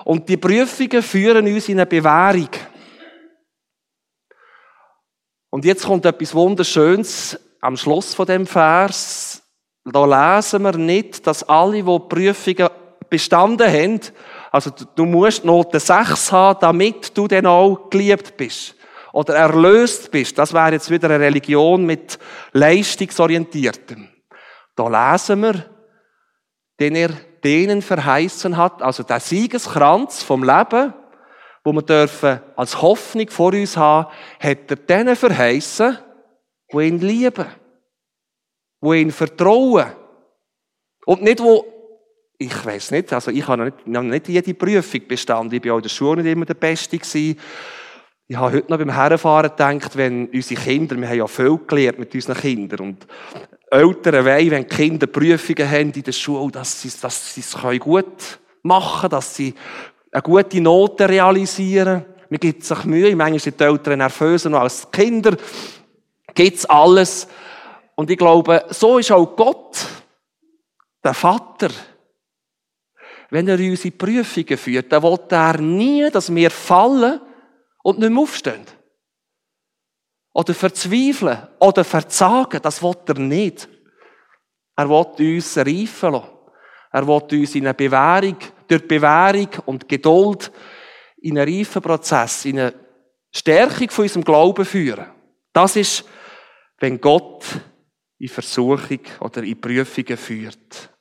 Und 0.04 0.30
die 0.30 0.38
Prüfungen 0.38 1.02
führen 1.02 1.48
uns 1.48 1.70
in 1.70 1.80
eine 1.80 1.86
Bewährung. 1.86 2.50
Und 5.50 5.66
jetzt 5.66 5.86
kommt 5.86 6.06
etwas 6.06 6.36
Wunderschönes 6.36 7.40
am 7.62 7.78
Schluss 7.78 8.14
von 8.14 8.26
dem 8.26 8.46
Vers. 8.46 9.42
Da 9.86 10.36
lesen 10.36 10.64
wir 10.64 10.78
nicht, 10.78 11.26
dass 11.26 11.44
alle, 11.44 11.82
die 11.82 12.00
Prüfungen 12.10 12.70
bestanden 13.10 13.72
haben, 13.72 14.02
also 14.52 14.72
du 14.72 15.06
musst 15.06 15.44
Note 15.44 15.80
6 15.80 16.32
haben, 16.32 16.60
damit 16.62 17.18
du 17.18 17.28
dann 17.28 17.46
auch 17.46 17.90
geliebt 17.90 18.38
bist. 18.38 18.76
Oder 19.14 19.36
erlöst 19.36 20.12
bist. 20.12 20.38
Das 20.38 20.54
wäre 20.54 20.74
jetzt 20.74 20.90
wieder 20.90 21.10
eine 21.10 21.20
Religion 21.20 21.86
mit 21.86 22.20
leistungsorientiertem. 22.52 24.10
Da 24.76 25.12
lesen 25.12 25.42
wir, 25.42 25.66
den 26.80 26.96
er 26.96 27.10
denen 27.44 27.82
verheißen 27.82 28.58
hat, 28.58 28.82
also 28.82 29.04
der 29.04 29.20
Siegeskranz 29.20 30.24
vom 30.24 30.44
Leben, 30.44 30.94
wo 31.64 31.72
wir 31.72 31.82
dürfen 31.82 32.42
als 32.56 32.82
Hoffnung 32.82 33.30
vor 33.30 33.54
uns 33.54 33.78
haben, 33.78 34.12
hat 34.40 34.70
er 34.70 34.76
denen 34.76 35.16
verheißen, 35.16 35.98
die 36.74 36.88
ihn 36.88 37.00
lieben, 37.00 37.46
die 38.82 39.02
ihn 39.02 39.12
vertrauen. 39.12 39.92
Und 41.06 41.22
nicht, 41.22 41.40
wo, 41.40 41.66
ich 42.38 42.66
weiß 42.66 42.92
nicht, 42.92 43.14
also 43.14 43.32
ich 43.32 43.48
habe 43.48 43.66
nicht, 43.66 43.78
ich 43.86 43.96
habe 43.96 44.08
nicht 44.08 44.28
jede 44.28 44.54
Prüfung 44.54 45.02
bestanden. 45.08 45.54
Ich 45.54 45.62
bin 45.62 45.72
auch 45.72 45.78
in 45.78 45.84
der 45.84 45.90
Schule 45.90 46.22
nicht 46.22 46.32
immer 46.32 46.46
der 46.46 46.56
Beste 46.56 46.98
gewesen. 46.98 47.40
Ich 48.28 48.36
habe 48.36 48.58
heute 48.58 48.72
noch 48.72 48.80
beim 48.80 48.90
Herrenfahren 48.90 49.52
gedacht, 49.52 49.96
wenn 49.96 50.28
unsere 50.28 50.60
Kinder, 50.60 50.98
wir 50.98 51.08
haben 51.08 51.18
ja 51.18 51.28
viel 51.28 51.60
gelernt 51.68 52.00
mit 52.00 52.14
unseren 52.14 52.36
Kindern, 52.36 52.80
und 52.80 53.08
Eltern 53.70 54.26
wollen, 54.26 54.52
wenn 54.52 54.68
Kinder 54.68 55.08
Prüfungen 55.08 55.70
haben 55.70 55.92
in 55.92 56.04
der 56.04 56.12
Schule, 56.12 56.52
dass 56.52 56.82
sie, 56.82 56.92
dass 57.02 57.34
sie 57.34 57.42
es 57.42 57.56
gut 57.80 58.40
machen 58.64 59.02
können, 59.02 59.12
dass 59.12 59.36
sie 59.36 59.54
eine 60.12 60.22
gute 60.22 60.62
Note 60.62 61.08
realisieren. 61.08 62.06
Mir 62.30 62.40
gibt 62.40 62.64
sich 62.64 62.84
Mühe, 62.86 63.16
manchmal 63.16 63.40
sind 63.40 63.60
die 63.60 63.64
Eltern 63.64 64.00
nervöser 64.00 64.50
noch 64.50 64.62
als 64.62 64.90
die 64.90 64.98
Kinder. 64.98 65.38
Gibt's 66.34 66.66
alles. 66.66 67.28
Und 67.96 68.10
ich 68.10 68.18
glaube, 68.18 68.66
so 68.70 68.98
ist 68.98 69.12
auch 69.12 69.36
Gott, 69.36 69.86
der 71.04 71.14
Vater. 71.14 71.70
Wenn 73.30 73.48
er 73.48 73.60
uns 73.60 73.86
in 73.86 73.98
Prüfungen 73.98 74.58
führt, 74.58 74.92
dann 74.92 75.04
will 75.04 75.20
er 75.30 75.58
nie, 75.60 76.10
dass 76.10 76.34
wir 76.34 76.52
fallen 76.52 77.22
und 77.84 78.00
nicht 78.00 78.10
mehr 78.10 78.22
aufstehen. 78.22 78.66
Oder 80.34 80.54
verzweifeln 80.54 81.48
oder 81.60 81.84
verzagen. 81.84 82.60
Das 82.62 82.84
will 82.84 82.96
er 83.08 83.20
nicht. 83.20 83.70
Er 84.76 84.90
will 84.90 85.36
uns 85.36 85.58
reifen 85.58 86.12
lassen. 86.12 86.30
Er 86.92 87.08
will 87.08 87.40
uns 87.40 87.56
in 87.56 87.66
eine 87.66 87.74
Bewährung, 87.74 88.38
durch 88.68 88.88
Bewährung 88.88 89.50
und 89.66 89.88
Geduld 89.88 90.52
in 91.18 91.38
einen 91.38 91.58
reifen 91.58 91.82
Prozess, 91.82 92.46
in 92.46 92.60
eine 92.60 92.74
Stärkung 93.32 93.90
von 93.90 94.04
unserem 94.04 94.24
Glauben 94.24 94.66
führen. 94.66 95.08
Das 95.52 95.76
ist, 95.76 96.06
wenn 96.80 97.00
Gott 97.00 97.46
in 98.18 98.28
Versuchung 98.28 99.00
oder 99.20 99.44
in 99.44 99.60
Prüfungen 99.60 100.18
führt. 100.18 100.95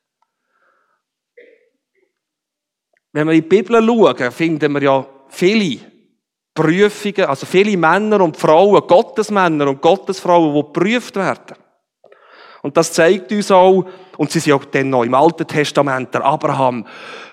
Wenn 3.15 3.29
wir 3.29 3.35
in 3.35 3.43
die 3.43 3.49
Bibel 3.49 3.81
schauen, 3.81 4.33
finden 4.33 4.73
wir 4.73 4.83
ja 4.83 5.07
viele 5.29 5.79
Prüfungen, 6.53 7.27
also 7.27 7.47
viele 7.47 7.77
Männer 7.77 8.21
und 8.21 8.37
Frauen, 8.37 8.85
Gottesmänner 8.89 9.69
und 9.69 9.81
Gottesfrauen, 9.81 10.53
die 10.53 10.61
geprüft 10.61 11.15
werden. 11.15 11.57
Und 12.63 12.77
das 12.77 12.93
zeigt 12.93 13.31
uns 13.31 13.53
auch, 13.53 13.85
und 14.17 14.33
sie 14.33 14.41
sind 14.41 14.55
auch 14.55 14.65
dann 14.65 14.91
noch 14.91 15.05
im 15.05 15.15
Alten 15.15 15.47
Testament, 15.47 16.13
der 16.13 16.25
Abraham, 16.25 16.89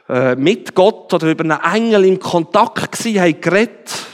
äh, 0.08 0.36
mit 0.36 0.76
Gott 0.76 1.12
oder 1.16 1.32
über 1.32 1.44
einen 1.44 1.76
Engel 1.76 2.06
im 2.06 2.20
Kontakt 2.20 2.92
gewesen, 2.92 3.20
haben 3.20 3.42
geredet. 3.42 4.06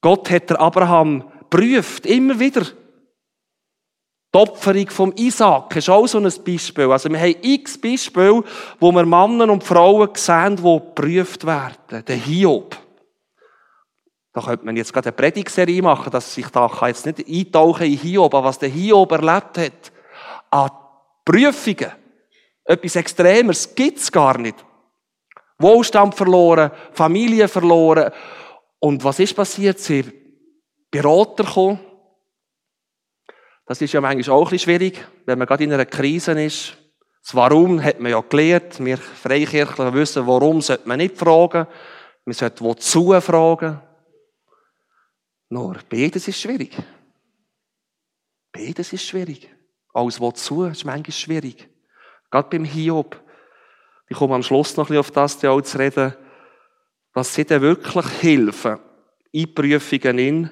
Gott 0.00 0.28
hat 0.28 0.50
der 0.50 0.60
Abraham 0.60 1.30
prüft, 1.50 2.04
immer 2.04 2.40
wieder. 2.40 2.62
Die 4.34 4.38
Opferung 4.38 4.88
vom 4.88 5.12
Isaac 5.16 5.76
ist 5.76 5.90
auch 5.90 6.06
so 6.06 6.18
ein 6.18 6.32
Beispiel. 6.44 6.90
Also 6.90 7.10
wir 7.10 7.20
haben 7.20 7.36
x 7.42 7.78
Beispiele, 7.78 8.42
wo 8.80 8.90
wir 8.90 9.04
Männer 9.04 9.52
und 9.52 9.62
Frauen 9.62 10.08
sehen, 10.14 10.56
die 10.56 10.62
geprüft 10.62 11.46
werden. 11.46 12.04
Der 12.06 12.16
Hiob. 12.16 12.76
Da 14.32 14.40
könnte 14.40 14.64
man 14.64 14.76
jetzt 14.76 14.92
gerade 14.92 15.10
eine 15.10 15.16
Predigserie 15.16 15.82
machen, 15.82 16.10
dass 16.10 16.38
ich 16.38 16.46
da 16.48 16.70
jetzt 16.86 17.04
nicht 17.04 17.28
eintauchen 17.28 17.86
in 17.86 17.98
Hiob, 17.98 18.34
aber 18.34 18.48
was 18.48 18.58
der 18.58 18.70
Hiob 18.70 19.12
erlebt 19.12 19.58
hat. 19.58 19.92
An 20.50 20.70
Prüfungen. 21.24 21.92
Etwas 22.64 22.96
Extremes 22.96 23.74
gibt's 23.74 24.10
gar 24.10 24.38
nicht. 24.38 24.64
Wohlstand 25.58 26.14
verloren, 26.14 26.70
Familie 26.92 27.48
verloren. 27.48 28.10
Und 28.78 29.04
was 29.04 29.18
ist 29.18 29.34
passiert? 29.34 29.78
Sie 29.78 30.04
Berater 30.90 31.44
gekommen. 31.44 31.80
Das 33.72 33.80
ist 33.80 33.94
ja 33.94 34.02
manchmal 34.02 34.36
auch 34.36 34.48
ein 34.48 34.50
bisschen 34.50 34.64
schwierig, 34.64 35.02
wenn 35.24 35.38
man 35.38 35.48
gerade 35.48 35.64
in 35.64 35.72
einer 35.72 35.86
Krise 35.86 36.32
ist. 36.32 36.76
Das 37.22 37.34
Warum 37.34 37.82
hat 37.82 38.00
man 38.00 38.12
ja 38.12 38.20
gelernt. 38.20 38.84
Wir 38.84 38.98
Freikirchler 38.98 39.94
wissen, 39.94 40.26
warum 40.26 40.60
sollte 40.60 40.86
man 40.86 40.98
nicht 40.98 41.16
fragen. 41.16 41.66
Man 42.26 42.34
sollte 42.34 42.62
wozu 42.62 43.18
fragen. 43.18 43.80
Nur, 45.48 45.78
beides 45.88 46.28
ist 46.28 46.38
schwierig. 46.38 46.76
Beides 48.52 48.92
ist 48.92 49.06
schwierig. 49.06 49.48
Alles 49.94 50.20
wozu 50.20 50.64
ist 50.64 50.84
manchmal 50.84 51.12
schwierig. 51.12 51.66
Gerade 52.30 52.50
beim 52.50 52.66
Hiob. 52.66 53.18
Ich 54.06 54.18
komme 54.18 54.34
am 54.34 54.42
Schluss 54.42 54.76
noch 54.76 54.84
ein 54.84 54.88
bisschen 54.88 55.00
auf 55.00 55.10
das 55.12 55.42
auch 55.46 55.62
zu 55.62 55.78
reden. 55.78 56.14
Was 57.14 57.32
sie 57.32 57.46
denn 57.46 57.62
wirklich 57.62 58.20
helfen 58.20 58.78
in 59.30 59.54
Prüfungen 59.54 60.18
in. 60.18 60.50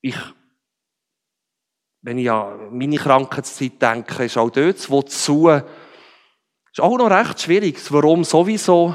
Ich, 0.00 0.14
wenn 2.04 2.18
ich 2.18 2.30
an 2.30 2.76
meine 2.76 2.98
Krankheitszeit 2.98 3.80
denke, 3.80 4.24
ist 4.24 4.36
auch 4.36 4.50
dort 4.50 4.76
das 4.76 4.90
Wozu, 4.90 5.48
ist 5.48 6.80
auch 6.80 6.98
noch 6.98 7.10
recht 7.10 7.40
schwierig. 7.40 7.76
Das 7.76 7.90
Warum 7.90 8.24
sowieso. 8.24 8.94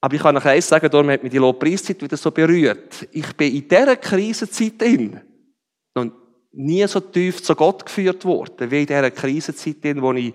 Aber 0.00 0.14
ich 0.14 0.22
kann 0.22 0.36
euch 0.36 0.44
eins 0.46 0.68
sagen, 0.68 0.90
darum 0.90 1.10
hat 1.10 1.22
mich 1.22 1.30
die 1.30 1.38
Lobpreiszeit 1.38 2.02
wieder 2.02 2.16
so 2.16 2.30
berührt. 2.30 3.06
Ich 3.12 3.36
bin 3.36 3.54
in 3.54 3.68
dieser 3.68 3.96
Krisenzeit 3.96 4.80
drin. 4.80 5.20
Und 5.94 6.14
nie 6.52 6.86
so 6.86 6.98
tief 7.00 7.42
zu 7.42 7.54
Gott 7.54 7.84
geführt 7.84 8.24
worden, 8.24 8.70
wie 8.70 8.80
in 8.80 8.86
dieser 8.86 9.10
Krisenzeit 9.10 9.84
drin, 9.84 10.00
wo 10.00 10.14
ich 10.14 10.32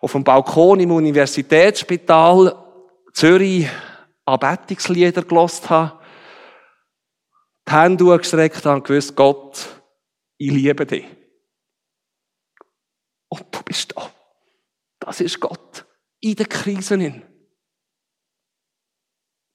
auf 0.00 0.12
dem 0.12 0.24
Balkon 0.24 0.80
im 0.80 0.92
Universitätsspital 0.92 2.64
Zürich 3.12 3.68
Anbetungslieder 4.24 5.22
gelost 5.22 5.68
habe, 5.68 5.98
die 7.68 7.72
Hände 7.72 8.16
gestreckt 8.16 8.64
habe 8.64 8.76
und 8.76 8.86
gewusst, 8.86 9.14
Gott, 9.14 9.77
ich 10.38 10.50
liebe 10.50 10.86
dich. 10.86 11.04
Und 13.28 13.46
du 13.50 13.62
bist 13.62 13.92
da. 13.94 14.10
Das 15.00 15.20
ist 15.20 15.38
Gott. 15.40 15.84
In 16.20 16.36
der 16.36 16.46
Krise. 16.46 17.22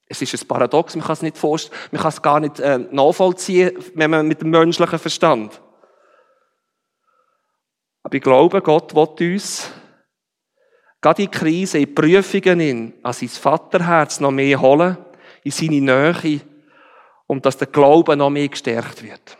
Es 0.05 0.21
ist 0.21 0.33
ein 0.43 0.47
Paradox, 0.47 0.95
man 0.95 1.05
kann 1.05 1.13
es 1.13 1.21
nicht 1.21 1.37
vorstellen, 1.37 1.79
man 1.91 2.01
kann 2.01 2.09
es 2.09 2.21
gar 2.21 2.39
nicht 2.39 2.59
äh, 2.59 2.77
nachvollziehen, 2.77 3.71
wenn 3.95 4.11
man 4.11 4.27
mit 4.27 4.41
dem 4.41 4.51
menschlichen 4.51 4.99
Verstand. 4.99 5.59
Aber 8.03 8.15
ich 8.15 8.21
glaube, 8.21 8.61
Gott 8.61 8.93
will 8.93 9.33
uns 9.33 9.71
gerade 11.01 11.23
in 11.23 11.31
Krise, 11.31 11.79
in 11.79 11.95
Prüfungen 11.95 12.59
in, 12.59 12.93
an 13.01 13.13
sein 13.13 13.29
Vaterherz 13.29 14.19
noch 14.19 14.31
mehr 14.31 14.59
holen, 14.61 14.97
in 15.43 15.51
seine 15.51 15.81
Nähe, 15.81 16.41
und 17.25 17.45
dass 17.45 17.57
der 17.57 17.67
Glaube 17.67 18.15
noch 18.15 18.29
mehr 18.29 18.49
gestärkt 18.49 19.01
wird. 19.01 19.37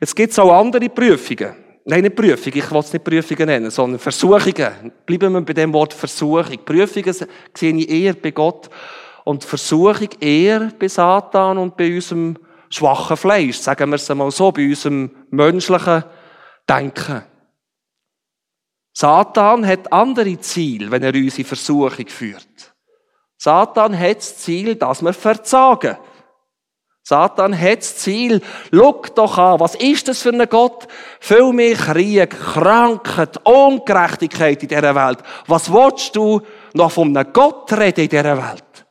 Jetzt 0.00 0.16
gibt 0.16 0.32
es 0.32 0.38
auch 0.38 0.52
andere 0.52 0.88
Prüfungen. 0.88 1.54
Nein, 1.86 2.02
nicht 2.02 2.16
Prüfungen, 2.16 2.58
ich 2.58 2.70
will 2.70 2.78
es 2.78 2.92
nicht 2.92 3.04
Prüfungen 3.04 3.46
nennen, 3.46 3.70
sondern 3.70 3.98
Versuchungen. 3.98 4.92
Bleiben 5.04 5.32
wir 5.32 5.40
bei 5.42 5.52
dem 5.52 5.72
Wort 5.72 5.92
Versuchung. 5.92 6.58
Prüfungen 6.64 7.14
sehe 7.54 7.74
ich 7.74 7.90
eher 7.90 8.14
bei 8.14 8.30
Gott 8.30 8.70
und 9.24 9.44
Versuchung 9.44 10.08
eher 10.20 10.70
bei 10.78 10.88
Satan 10.88 11.58
und 11.58 11.76
bei 11.76 11.94
unserem 11.94 12.38
schwachen 12.70 13.16
Fleisch, 13.16 13.58
sagen 13.58 13.90
wir 13.90 13.96
es 13.96 14.10
einmal 14.10 14.30
so, 14.30 14.50
bei 14.50 14.66
unserem 14.66 15.10
menschlichen 15.30 16.04
Denken. 16.68 17.22
Satan 18.92 19.66
hat 19.66 19.92
andere 19.92 20.38
Ziele, 20.40 20.90
wenn 20.90 21.02
er 21.02 21.14
uns 21.14 21.38
in 21.38 21.44
Versuchung 21.44 22.06
führt. 22.06 22.74
Satan 23.36 23.98
hat 23.98 24.18
das 24.18 24.38
Ziel, 24.38 24.76
dass 24.76 25.02
wir 25.02 25.12
verzagen. 25.12 25.98
Satan 27.06 27.58
hat 27.58 27.80
das 27.80 27.98
Ziel, 27.98 28.40
schau 28.72 29.02
doch 29.14 29.36
an, 29.36 29.60
was 29.60 29.74
ist 29.74 30.08
das 30.08 30.22
für 30.22 30.30
ein 30.30 30.48
Gott? 30.48 30.88
Viel 31.20 31.52
mehr 31.52 31.76
Krieg, 31.76 32.30
Krankheit, 32.30 33.46
Ungerechtigkeit 33.46 34.62
in 34.62 34.68
dieser 34.70 34.94
Welt. 34.94 35.18
Was 35.46 35.70
willst 35.70 36.16
du 36.16 36.40
noch 36.72 36.90
von 36.90 37.14
einem 37.14 37.30
Gott 37.30 37.70
reden 37.74 38.04
in 38.04 38.08
dieser 38.08 38.38
Welt? 38.38 38.86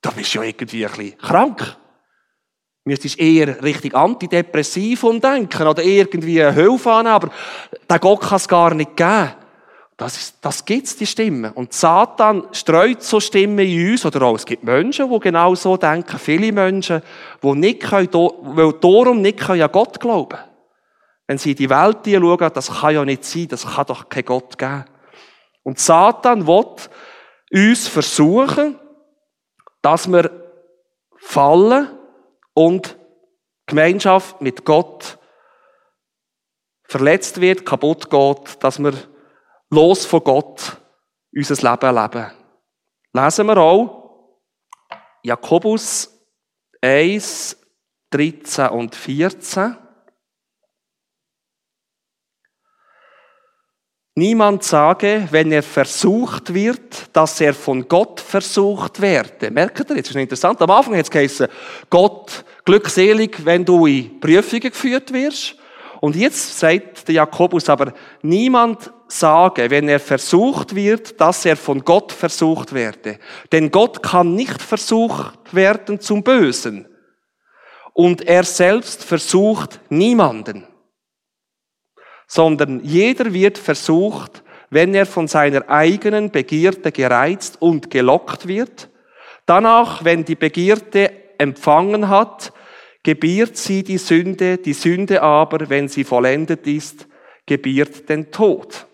Da 0.00 0.10
bist 0.10 0.34
du 0.34 0.38
ja 0.38 0.44
irgendwie 0.44 0.86
ein 0.86 0.90
bisschen 0.92 1.18
krank. 1.18 1.76
Müsstest 2.84 3.20
eher 3.20 3.62
richtig 3.62 3.94
antidepressiv 3.94 5.04
umdenken 5.04 5.66
oder 5.66 5.82
irgendwie 5.82 6.42
Hilfe 6.42 6.90
annehmen, 6.90 7.14
aber 7.14 7.30
der 7.90 7.98
Gott 7.98 8.22
kann 8.22 8.36
es 8.36 8.48
gar 8.48 8.72
nicht 8.72 8.96
geben. 8.96 9.34
Das, 10.00 10.16
ist, 10.16 10.38
das 10.40 10.64
gibt's, 10.64 10.96
die 10.96 11.04
Stimme. 11.04 11.52
Und 11.52 11.74
Satan 11.74 12.44
streut 12.52 13.02
so 13.02 13.20
Stimmen 13.20 13.58
in 13.58 13.90
uns, 13.90 14.06
oder 14.06 14.22
auch 14.22 14.34
es 14.34 14.46
gibt 14.46 14.64
Menschen, 14.64 15.12
die 15.12 15.20
genau 15.20 15.54
so 15.54 15.76
denken, 15.76 16.18
viele 16.18 16.52
Menschen, 16.52 17.02
die 17.42 17.52
nicht 17.52 17.80
können, 17.82 18.08
weil 18.10 18.72
darum 18.80 19.20
nicht 19.20 19.40
können 19.40 19.60
an 19.60 19.70
Gott 19.70 20.00
glauben. 20.00 20.38
Wenn 21.26 21.36
sie 21.36 21.50
in 21.50 21.58
die 21.58 21.68
Welt 21.68 21.98
schauen, 22.06 22.50
das 22.54 22.80
kann 22.80 22.94
ja 22.94 23.04
nicht 23.04 23.26
sein, 23.26 23.48
das 23.48 23.66
kann 23.66 23.84
doch 23.84 24.08
kein 24.08 24.24
Gott 24.24 24.56
geben. 24.56 24.86
Und 25.64 25.78
Satan 25.78 26.46
will 26.46 26.64
uns 27.52 27.86
versuchen, 27.86 28.78
dass 29.82 30.10
wir 30.10 30.30
fallen 31.18 31.90
und 32.54 32.96
Gemeinschaft 33.66 34.40
mit 34.40 34.64
Gott 34.64 35.18
verletzt 36.84 37.42
wird, 37.42 37.66
kaputt 37.66 38.08
geht, 38.08 38.64
dass 38.64 38.78
wir 38.78 38.94
los 39.70 40.04
von 40.04 40.22
Gott 40.22 40.76
unser 41.34 41.70
Leben 41.70 41.94
leben. 41.94 42.30
Lesen 43.12 43.46
wir 43.46 43.56
auch 43.56 44.00
Jakobus 45.22 46.10
1, 46.80 47.56
13 48.10 48.68
und 48.68 48.94
14. 48.94 49.76
Niemand 54.16 54.64
sage, 54.64 55.28
wenn 55.30 55.52
er 55.52 55.62
versucht 55.62 56.52
wird, 56.52 57.16
dass 57.16 57.40
er 57.40 57.54
von 57.54 57.86
Gott 57.86 58.20
versucht 58.20 59.00
werde. 59.00 59.50
Merkt 59.50 59.88
ihr 59.88 59.96
jetzt? 59.96 60.10
Ist 60.10 60.16
interessant. 60.16 60.60
Am 60.60 60.70
Anfang 60.70 60.96
hat 60.96 61.04
es 61.04 61.10
geheißen, 61.10 61.46
Gott, 61.88 62.44
glückselig, 62.64 63.44
wenn 63.44 63.64
du 63.64 63.86
in 63.86 64.20
Prüfungen 64.20 64.62
geführt 64.62 65.12
wirst. 65.12 65.56
Und 66.00 66.16
jetzt 66.16 66.58
sagt 66.58 67.06
der 67.06 67.14
Jakobus 67.14 67.68
aber, 67.68 67.92
niemand 68.22 68.90
sage, 69.12 69.70
wenn 69.70 69.88
er 69.88 70.00
versucht 70.00 70.74
wird, 70.74 71.20
dass 71.20 71.44
er 71.44 71.56
von 71.56 71.84
Gott 71.84 72.12
versucht 72.12 72.72
werde. 72.72 73.18
Denn 73.52 73.70
Gott 73.70 74.02
kann 74.02 74.34
nicht 74.34 74.60
versucht 74.60 75.54
werden 75.54 76.00
zum 76.00 76.22
Bösen. 76.22 76.86
Und 77.92 78.26
er 78.26 78.44
selbst 78.44 79.04
versucht 79.04 79.80
niemanden. 79.88 80.66
Sondern 82.26 82.80
jeder 82.84 83.32
wird 83.32 83.58
versucht, 83.58 84.42
wenn 84.70 84.94
er 84.94 85.06
von 85.06 85.26
seiner 85.26 85.68
eigenen 85.68 86.30
Begierde 86.30 86.92
gereizt 86.92 87.60
und 87.60 87.90
gelockt 87.90 88.46
wird. 88.46 88.88
Danach, 89.46 90.04
wenn 90.04 90.24
die 90.24 90.36
Begierde 90.36 91.10
empfangen 91.38 92.08
hat, 92.08 92.52
gebiert 93.02 93.56
sie 93.56 93.82
die 93.82 93.98
Sünde, 93.98 94.58
die 94.58 94.74
Sünde 94.74 95.22
aber, 95.22 95.68
wenn 95.68 95.88
sie 95.88 96.04
vollendet 96.04 96.66
ist, 96.66 97.08
gebiert 97.46 98.08
den 98.08 98.30
Tod. 98.30 98.86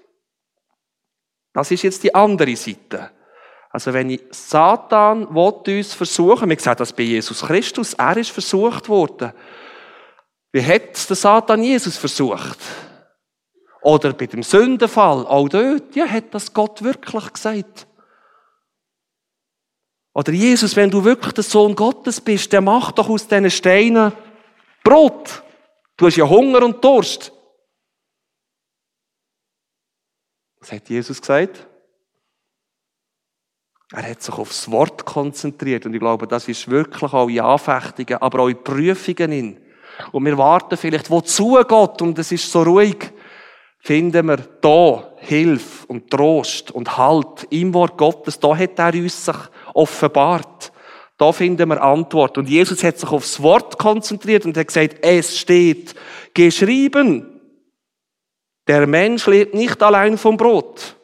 Das 1.57 1.71
ist 1.71 1.85
jetzt 1.85 2.05
die 2.05 2.15
andere 2.15 2.55
Seite. 2.55 3.13
Also 3.71 3.95
wenn 3.95 4.11
ich 4.11 4.21
Satan 4.31 5.35
will 5.35 5.79
uns 5.79 5.95
versuchen, 5.95 6.51
wir 6.51 6.61
sehen 6.61 6.75
das 6.77 6.93
bei 6.93 7.05
Jesus 7.05 7.41
Christus, 7.41 7.95
er 7.95 8.15
ist 8.19 8.31
versucht 8.31 8.91
worden. 8.91 9.33
Wie 10.53 10.63
hat 10.63 11.09
der 11.09 11.17
Satan 11.17 11.63
Jesus 11.63 11.97
versucht? 11.97 12.59
Oder 13.81 14.13
bei 14.13 14.27
dem 14.27 14.43
Sündenfall, 14.43 15.27
auch 15.27 15.49
dort, 15.49 15.97
ja, 15.97 16.07
hat 16.07 16.35
das 16.35 16.53
Gott 16.53 16.83
wirklich 16.83 17.33
gesagt. 17.33 17.87
Oder 20.13 20.33
Jesus, 20.33 20.77
wenn 20.77 20.91
du 20.91 21.05
wirklich 21.05 21.33
der 21.33 21.45
Sohn 21.45 21.75
Gottes 21.75 22.21
bist, 22.21 22.53
der 22.53 22.61
macht 22.61 22.99
doch 22.99 23.09
aus 23.09 23.27
diesen 23.29 23.51
Steinen 23.51 24.13
Brot. 24.85 25.43
Du 25.97 26.05
hast 26.05 26.17
ja 26.17 26.29
Hunger 26.29 26.63
und 26.63 26.85
Durst. 26.85 27.33
Was 30.67 30.73
hat 30.73 30.89
Jesus 30.89 31.21
gesagt? 31.21 31.65
Er 33.93 34.11
hat 34.11 34.21
sich 34.21 34.35
aufs 34.35 34.69
Wort 34.69 35.05
konzentriert 35.05 35.87
und 35.87 35.95
ich 35.95 36.01
glaube, 36.01 36.27
das 36.27 36.49
ist 36.49 36.69
wirklich 36.69 37.13
auch 37.13 37.29
in 37.29 37.39
Anfechtungen, 37.39 38.21
aber 38.21 38.41
auch 38.41 38.49
in 38.49 38.65
Prüfungen 38.65 39.31
in. 39.31 39.61
Und 40.11 40.25
wir 40.25 40.37
warten 40.37 40.77
vielleicht, 40.77 41.09
wozu 41.09 41.57
Gott 41.69 42.03
und 42.03 42.19
es 42.19 42.33
ist 42.33 42.51
so 42.51 42.65
ruhig, 42.65 43.13
finden 43.79 44.27
wir 44.27 44.39
da 44.61 45.13
Hilfe 45.19 45.87
und 45.87 46.11
Trost 46.11 46.73
und 46.73 46.99
Halt 46.99 47.47
im 47.51 47.73
Wort 47.73 47.97
Gottes. 47.97 48.41
Da 48.41 48.57
hat 48.57 48.77
er 48.77 48.95
uns 48.95 49.25
sich 49.25 49.37
offenbart. 49.73 50.73
Da 51.17 51.31
finden 51.31 51.69
wir 51.69 51.81
Antwort. 51.81 52.39
Und 52.39 52.49
Jesus 52.49 52.83
hat 52.83 52.99
sich 52.99 53.11
aufs 53.11 53.41
Wort 53.41 53.79
konzentriert 53.79 54.45
und 54.45 54.57
hat 54.57 54.67
gesagt, 54.67 54.97
es 55.03 55.39
steht 55.39 55.95
geschrieben. 56.35 57.36
Der 58.69 58.87
Mensch 58.87 59.27
lebt 59.27 59.55
nicht 59.55 59.83
allein 59.83 60.19
vom 60.19 60.37
Brot, 60.37 60.97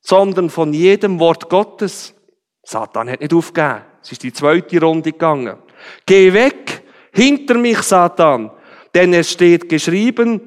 sondern 0.00 0.50
von 0.50 0.72
jedem 0.72 1.20
Wort 1.20 1.48
Gottes. 1.48 2.14
Satan 2.62 3.10
hat 3.10 3.20
nicht 3.20 3.34
aufgegeben. 3.34 3.82
Es 4.02 4.12
ist 4.12 4.22
die 4.22 4.32
zweite 4.32 4.80
Runde 4.80 5.12
gegangen. 5.12 5.58
Geh 6.06 6.32
weg, 6.32 6.82
hinter 7.12 7.54
mich, 7.54 7.78
Satan, 7.78 8.50
denn 8.94 9.12
es 9.12 9.30
steht 9.30 9.68
geschrieben, 9.68 10.40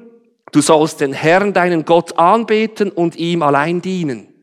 du 0.52 0.60
sollst 0.60 1.00
den 1.00 1.12
Herrn, 1.12 1.52
deinen 1.52 1.84
Gott, 1.84 2.18
anbeten 2.18 2.90
und 2.90 3.16
ihm 3.16 3.42
allein 3.42 3.80
dienen. 3.80 4.34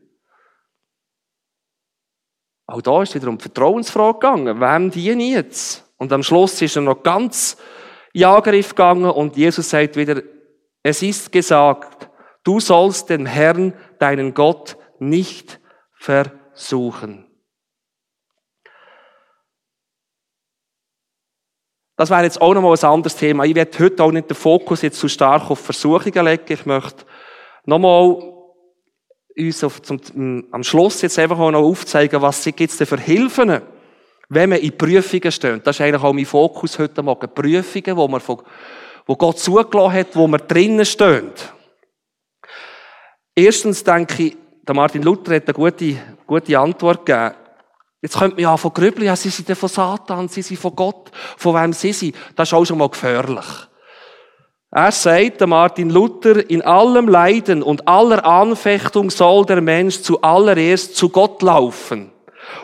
Auch 2.66 2.82
da 2.82 3.02
ist 3.02 3.14
wieder 3.14 3.28
um 3.28 3.38
die 3.38 3.42
Vertrauensfrage 3.42 4.18
gegangen. 4.18 4.60
Wem 4.60 4.90
diene 4.90 5.22
ich 5.22 5.32
jetzt? 5.32 5.84
Und 5.98 6.12
am 6.12 6.22
Schluss 6.22 6.60
ist 6.60 6.76
er 6.76 6.82
noch 6.82 7.02
ganz 7.02 7.56
in 8.12 8.24
Angriff 8.24 8.70
gegangen 8.70 9.10
und 9.10 9.36
Jesus 9.36 9.70
sagt 9.70 9.96
wieder, 9.96 10.22
es 10.82 11.02
ist 11.02 11.30
gesagt, 11.30 12.05
du 12.46 12.60
sollst 12.60 13.10
den 13.10 13.26
Herrn, 13.26 13.74
deinen 13.98 14.32
Gott, 14.32 14.76
nicht 14.98 15.60
versuchen. 15.94 17.26
Das 21.96 22.10
wäre 22.10 22.24
jetzt 22.24 22.40
auch 22.40 22.52
nochmal 22.52 22.76
ein 22.76 22.84
anderes 22.84 23.16
Thema. 23.16 23.44
Ich 23.44 23.54
werde 23.54 23.78
heute 23.78 24.02
auch 24.02 24.12
nicht 24.12 24.28
den 24.28 24.36
Fokus 24.36 24.82
jetzt 24.82 25.00
zu 25.00 25.08
stark 25.08 25.50
auf 25.50 25.60
Versuchungen 25.60 26.24
legen. 26.26 26.44
Ich 26.48 26.66
möchte 26.66 27.06
nochmal 27.64 28.22
uns 29.36 29.64
auf, 29.64 29.80
zum, 29.82 30.46
am 30.50 30.62
Schluss 30.62 31.02
jetzt 31.02 31.18
einfach 31.18 31.38
auch 31.38 31.50
noch 31.50 31.62
aufzeigen, 31.62 32.20
was 32.20 32.44
gibt 32.44 32.60
es 32.60 32.76
denn 32.76 32.86
für 32.86 33.00
Hilfen, 33.00 33.62
wenn 34.28 34.50
man 34.50 34.58
in 34.58 34.76
Prüfungen 34.76 35.32
steht. 35.32 35.66
Das 35.66 35.76
ist 35.76 35.80
eigentlich 35.80 36.02
auch 36.02 36.12
mein 36.12 36.26
Fokus 36.26 36.78
heute 36.78 37.02
Morgen. 37.02 37.32
Prüfungen, 37.34 37.96
wo 37.96 38.08
man 38.08 38.20
von, 38.20 38.42
wo 39.06 39.16
Gott 39.16 39.38
zugelassen 39.38 39.92
hat, 39.92 40.16
wo 40.16 40.26
man 40.26 40.42
drinnen 40.46 40.84
steht. 40.84 41.52
Erstens 43.38 43.84
denke 43.84 44.22
ich, 44.22 44.36
der 44.66 44.74
Martin 44.74 45.02
Luther 45.02 45.36
hat 45.36 45.46
eine 45.46 45.52
gute, 45.52 45.96
gute 46.26 46.58
Antwort 46.58 47.04
gegeben. 47.04 47.34
Jetzt 48.00 48.18
könnte 48.18 48.36
man 48.36 48.42
ja 48.42 48.56
von 48.56 48.72
grübeln, 48.72 49.04
ja, 49.04 49.14
sie 49.14 49.28
sind 49.28 49.54
von 49.56 49.68
Satan, 49.68 50.28
sie 50.28 50.40
sind 50.40 50.58
von 50.58 50.74
Gott, 50.74 51.10
von 51.36 51.54
wem 51.54 51.74
sie 51.74 51.92
sind. 51.92 52.16
Das 52.34 52.48
ist 52.48 52.54
auch 52.54 52.64
schon 52.64 52.78
mal 52.78 52.88
gefährlich. 52.88 53.44
Er 54.70 54.90
sagt, 54.90 55.46
Martin 55.46 55.90
Luther, 55.90 56.48
in 56.48 56.62
allem 56.62 57.08
Leiden 57.08 57.62
und 57.62 57.86
aller 57.86 58.24
Anfechtung 58.24 59.10
soll 59.10 59.44
der 59.44 59.60
Mensch 59.60 60.00
zuallererst 60.00 60.96
zu 60.96 61.10
Gott 61.10 61.42
laufen. 61.42 62.12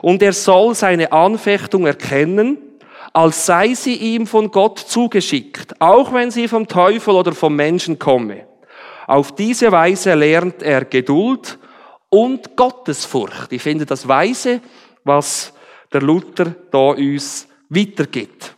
Und 0.00 0.22
er 0.22 0.32
soll 0.32 0.74
seine 0.74 1.12
Anfechtung 1.12 1.87
erkennen, 1.87 2.56
als 3.12 3.44
sei 3.44 3.74
sie 3.74 3.96
ihm 3.96 4.26
von 4.26 4.50
Gott 4.50 4.78
zugeschickt, 4.78 5.80
auch 5.82 6.14
wenn 6.14 6.30
sie 6.30 6.48
vom 6.48 6.66
Teufel 6.66 7.14
oder 7.14 7.32
vom 7.32 7.54
Menschen 7.54 7.98
komme. 7.98 8.46
Auf 9.06 9.34
diese 9.34 9.72
Weise 9.72 10.14
lernt 10.14 10.62
er 10.62 10.84
Geduld 10.84 11.58
und 12.08 12.56
Gottesfurcht. 12.56 13.52
Ich 13.52 13.62
finde 13.62 13.86
das 13.86 14.06
weise, 14.06 14.60
was 15.04 15.52
der 15.92 16.02
Luther 16.02 16.54
da 16.70 16.90
uns 16.90 17.48
weitergibt. 17.68 18.54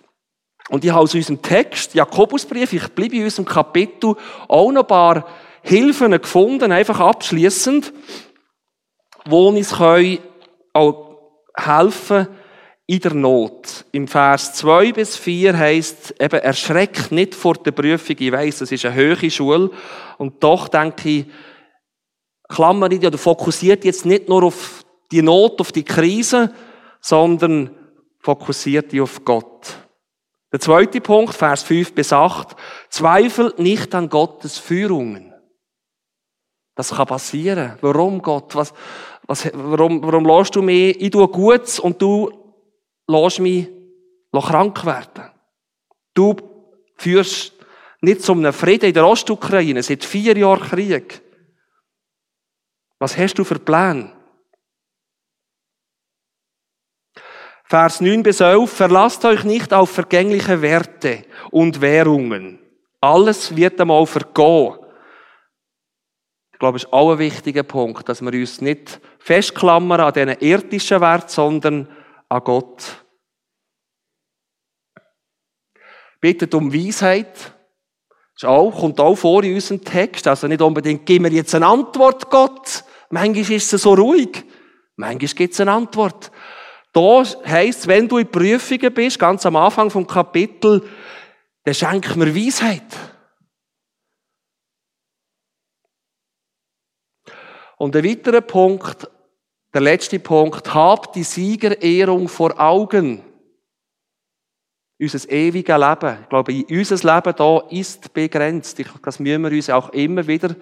Und 0.69 0.85
ich 0.85 0.91
habe 0.91 1.03
aus 1.03 1.15
unserem 1.15 1.41
Text, 1.43 1.95
Jakobusbrief, 1.95 2.73
ich 2.73 2.89
bleibe 2.89 3.17
in 3.17 3.25
unserem 3.25 3.45
Kapitel, 3.45 4.17
auch 4.49 4.73
noch 4.73 4.83
ein 4.83 4.87
paar 4.87 5.27
Hilfen 5.63 6.13
gefunden, 6.13 6.73
einfach 6.73 7.01
abschließend, 7.01 7.93
wo 9.27 9.49
uns 9.49 9.77
können 9.77 10.19
auch 10.73 11.19
helfen 11.57 12.29
in 12.87 13.01
der 13.01 13.15
Not. 13.15 13.87
Im 13.93 14.07
Vers 14.07 14.55
2 14.55 14.93
bis 14.93 15.17
4 15.17 15.57
heißt 15.57 16.15
eben, 16.21 16.41
erschreckt 16.41 17.13
nicht 17.13 17.35
vor 17.35 17.55
der 17.55 17.73
Prüfung. 17.73 18.17
Ich 18.19 18.33
weiss, 18.33 18.59
das 18.59 18.73
ist 18.73 18.85
eine 18.85 18.95
höhere 18.95 19.31
Schule. 19.31 19.71
Und 20.19 20.43
doch 20.43 20.69
denke 20.69 21.09
ich, 21.09 21.27
klammert 22.49 23.05
oder 23.05 23.19
fokussiert 23.19 23.85
jetzt 23.85 24.05
nicht 24.05 24.29
nur 24.29 24.45
auf 24.45 24.85
die 25.11 25.23
Not, 25.23 25.61
auf 25.61 25.73
die 25.73 25.85
Krise, 25.85 26.53
sondern 27.01 27.71
fokussiert 28.21 28.93
die 28.93 29.01
auf 29.01 29.25
Gott. 29.25 29.79
Der 30.53 30.61
zweite 30.61 31.01
Punkt, 31.01 31.35
Vers 31.35 31.63
5 31.63 31.95
bis 31.95 32.13
8, 32.13 32.55
zweifelt 32.89 33.59
nicht 33.59 33.95
an 33.95 34.09
Gottes 34.09 34.59
Führungen. 34.59 35.33
Das 36.77 36.95
kann 36.95 37.07
passieren. 37.07 37.79
Warum 37.81 38.21
Gott? 38.21 38.55
Was, 38.55 38.73
was, 39.27 39.51
warum, 39.55 40.03
warum 40.03 40.27
lässt 40.27 40.55
du 40.55 40.63
mich, 40.63 41.01
ich 41.01 41.11
tue 41.11 41.27
Gutes 41.29 41.79
und 41.79 42.01
du 42.01 42.44
lässt 43.07 43.41
mich 43.41 43.69
krank 44.33 44.85
werden? 44.85 45.31
Du 46.15 46.37
führst 46.97 47.53
nicht 48.01 48.23
zu 48.23 48.33
einem 48.33 48.53
Frieden 48.53 48.87
in 48.87 48.95
der 48.95 49.07
Ostukraine, 49.07 49.83
seit 49.83 50.05
vier 50.05 50.37
Jahren 50.37 50.61
Krieg. 50.63 51.23
Was 52.99 53.17
hast 53.17 53.35
du 53.35 53.45
für 53.45 53.59
Pläne? 53.59 54.13
Vers 57.65 58.01
9 58.01 58.23
bis 58.23 58.41
11, 58.41 58.71
verlasst 58.71 59.25
euch 59.25 59.43
nicht 59.45 59.73
auf 59.73 59.91
vergängliche 59.91 60.61
Werte 60.61 61.25
und 61.51 61.81
Währungen. 61.81 62.61
Alles 63.01 63.57
wird 63.57 63.81
einmal 63.81 64.07
vergehen. 64.07 64.79
Ich 66.53 66.59
glaube, 66.59 66.79
das 66.79 66.85
ist 66.85 66.93
auch 66.93 67.13
ein 67.13 67.19
wichtiger 67.19 67.63
Punkt, 67.63 68.09
dass 68.09 68.23
wir 68.23 68.33
uns 68.33 68.61
nicht 68.61 69.01
festklammern 69.19 70.01
an 70.01 70.13
diesen 70.13 70.39
irdischen 70.41 71.01
Wert, 71.01 71.31
sondern 71.31 71.89
an 72.35 72.45
Gott. 72.45 73.05
Bittet 76.21 76.55
um 76.55 76.73
Weisheit. 76.73 77.55
Das 78.35 78.49
auch, 78.49 78.73
kommt 78.73 78.99
auch 78.99 79.15
vor 79.15 79.45
in 79.45 79.55
unserem 79.55 79.85
Text. 79.85 80.27
Also 80.27 80.49
nicht 80.49 80.61
unbedingt, 80.61 81.07
gib 81.07 81.23
mir 81.23 81.31
jetzt 81.31 81.55
eine 81.55 81.67
Antwort, 81.67 82.31
Gott. 82.31 82.85
Manchmal 83.11 83.57
ist 83.57 83.73
es 83.73 83.83
so 83.83 83.95
ruhig. 83.95 84.45
Manchmal 84.97 85.35
gibt 85.35 85.55
es 85.55 85.61
eine 85.61 85.73
Antwort. 85.73 86.33
Da 86.93 87.25
heisst, 87.45 87.87
wenn 87.87 88.09
du 88.09 88.19
in 88.19 88.31
Prüfungen 88.31 88.95
bist, 88.95 89.19
ganz 89.19 89.45
am 89.47 89.57
Anfang 89.57 89.91
vom 89.91 90.07
Kapitel, 90.07 90.89
dann 91.65 91.75
schenk 91.75 92.17
mir 92.17 92.35
Weisheit. 92.35 92.87
Und 97.77 97.97
ein 97.97 98.05
weiterer 98.05 98.41
Punkt, 98.41 99.09
der 99.75 99.81
letzte 99.81 100.21
Punkt, 100.21 100.73
hab 100.73 101.13
die 101.13 101.25
Siegerehrung 101.25 102.29
vor 102.29 102.59
Augen. 102.61 103.23
Unser 105.01 105.29
ewiges 105.29 105.77
Leben. 105.77 106.19
Ich 106.23 106.29
glaube, 106.29 106.65
unser 106.71 107.15
Leben 107.15 107.35
da 107.37 107.59
ist 107.71 108.15
begrenzt. 108.15 108.81
Das 109.05 109.19
müssen 109.19 109.43
wir 109.43 109.51
uns 109.51 109.69
auch 109.69 109.89
immer 109.91 110.25
wieder 110.29 110.55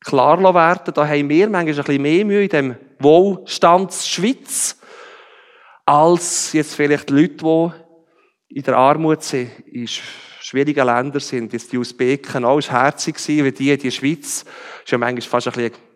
klar 0.00 0.42
werden. 0.42 0.92
Da 0.92 1.06
haben 1.06 1.28
wir 1.28 1.48
manchmal 1.48 1.78
ein 1.78 1.84
bisschen 1.84 2.02
mehr 2.02 2.24
Mühe 2.24 2.42
in 2.42 2.48
dem 2.48 2.76
Wohlstandsschwitz, 2.98 4.80
als 5.86 6.52
jetzt 6.52 6.74
vielleicht 6.74 7.10
Leute, 7.10 7.36
die 7.36 8.56
in 8.56 8.62
der 8.64 8.76
Armut 8.76 9.22
sind, 9.22 9.50
in 9.66 9.86
schwierigen 9.86 10.84
Ländern 10.84 11.20
sind. 11.20 11.52
Jetzt 11.52 11.72
die 11.72 11.78
Usbeken 11.78 12.44
auch, 12.44 12.56
war 12.56 12.82
herzig, 12.82 13.16
wie 13.28 13.52
die, 13.52 13.78
die 13.78 13.92
Schweiz, 13.92 14.44
ist 14.84 14.90
ja 14.90 14.98
manchmal 14.98 15.22
fast 15.22 15.46
ein 15.46 15.52
bisschen 15.52 15.91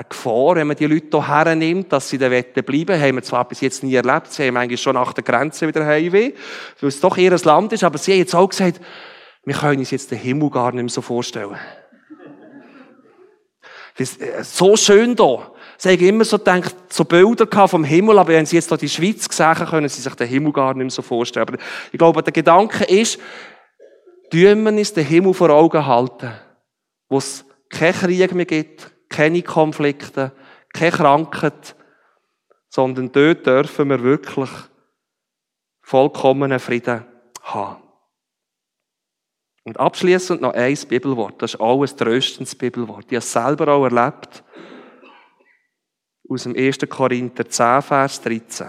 eine 0.00 0.08
Gefahr, 0.08 0.56
wenn 0.56 0.66
man 0.66 0.76
die 0.76 0.86
Leute 0.86 1.08
hier 1.10 1.28
hernimmt, 1.28 1.92
dass 1.92 2.08
sie 2.08 2.18
da 2.18 2.28
bleiben 2.28 2.88
wollen. 2.88 3.00
Haben 3.00 3.16
wir 3.16 3.22
zwar 3.22 3.46
bis 3.46 3.60
jetzt 3.60 3.82
nie 3.82 3.94
erlebt. 3.94 4.32
Sie 4.32 4.46
haben 4.46 4.56
eigentlich 4.56 4.80
schon 4.80 4.94
nach 4.94 5.12
der 5.12 5.22
Grenze 5.22 5.68
wieder 5.68 5.84
Heimweh, 5.84 6.32
weil 6.80 6.88
es 6.88 7.00
doch 7.00 7.16
ihr 7.16 7.36
Land 7.36 7.72
ist. 7.72 7.84
Aber 7.84 7.98
sie 7.98 8.12
haben 8.12 8.18
jetzt 8.18 8.34
auch 8.34 8.48
gesagt, 8.48 8.80
wir 9.44 9.54
können 9.54 9.78
uns 9.78 9.90
jetzt 9.90 10.10
den 10.10 10.18
Himmel 10.18 10.50
gar 10.50 10.72
nicht 10.72 10.82
mehr 10.82 10.88
so 10.88 11.02
vorstellen. 11.02 11.56
Äh, 13.98 14.42
so 14.42 14.76
schön 14.76 15.14
da. 15.14 15.52
Sie 15.76 15.90
haben 15.90 16.00
immer 16.00 16.24
so 16.24 16.38
gedacht, 16.38 16.74
so 16.88 17.04
Bilder 17.04 17.68
vom 17.68 17.84
Himmel, 17.84 18.18
aber 18.18 18.32
wenn 18.32 18.46
sie 18.46 18.56
jetzt 18.56 18.68
hier 18.68 18.78
die 18.78 18.88
Schweiz 18.88 19.28
gesehen 19.28 19.54
können 19.54 19.88
sie 19.88 20.02
sich 20.02 20.14
den 20.14 20.28
Himmel 20.28 20.52
gar 20.52 20.74
nicht 20.74 20.84
mehr 20.84 20.90
so 20.90 21.02
vorstellen. 21.02 21.48
Aber 21.48 21.58
ich 21.90 21.98
glaube, 21.98 22.22
der 22.22 22.32
Gedanke 22.32 22.84
ist, 22.84 23.18
tun 24.30 24.62
wir 24.64 24.72
uns 24.72 24.92
den 24.92 25.06
Himmel 25.06 25.34
vor 25.34 25.50
Augen 25.50 25.86
halten, 25.86 26.32
wo 27.08 27.18
es 27.18 27.44
keinen 27.70 27.94
Krieg 27.94 28.34
mehr 28.34 28.44
gibt, 28.44 28.90
keine 29.10 29.42
Konflikte, 29.42 30.32
keine 30.72 30.92
Krankheit, 30.92 31.76
sondern 32.70 33.12
dort 33.12 33.46
dürfen 33.46 33.90
wir 33.90 34.02
wirklich 34.02 34.50
vollkommenen 35.82 36.60
Frieden 36.60 37.04
haben. 37.42 37.82
Und 39.64 39.78
abschließend 39.78 40.40
noch 40.40 40.54
ein 40.54 40.78
Bibelwort. 40.88 41.42
Das 41.42 41.54
ist 41.54 41.60
auch 41.60 41.82
ein 41.82 41.96
tröstendes 41.96 42.54
Bibelwort. 42.54 43.04
Ich 43.08 43.16
habe 43.16 43.18
es 43.18 43.32
selber 43.32 43.68
auch 43.68 43.84
erlebt. 43.84 44.42
Aus 46.28 46.44
dem 46.44 46.56
1. 46.56 46.78
Korinther 46.88 47.48
10, 47.48 47.82
Vers 47.82 48.22
13. 48.22 48.68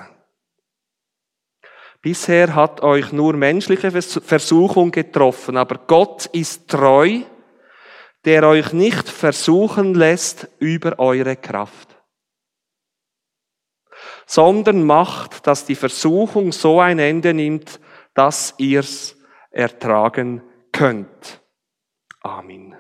Bisher 2.01 2.56
hat 2.56 2.82
euch 2.82 3.12
nur 3.12 3.34
menschliche 3.34 3.91
Versuchung 3.91 4.89
getroffen, 4.89 5.56
aber 5.56 5.77
Gott 5.86 6.25
ist 6.27 6.67
treu 6.67 7.21
der 8.26 8.48
euch 8.48 8.74
nicht 8.74 9.10
versuchen 9.10 9.94
lässt 9.96 10.48
über 10.60 11.00
eure 11.00 11.36
Kraft, 11.36 11.96
sondern 14.26 14.84
macht, 14.84 15.48
dass 15.48 15.66
die 15.66 15.76
Versuchung 15.76 16.52
so 16.52 16.80
ein 16.80 17.00
Ende 17.00 17.34
nimmt, 17.34 17.80
dass 18.14 18.54
ihr's 18.58 19.16
ertragen 19.50 20.42
könnt. 20.72 21.42
Amen. 22.22 22.76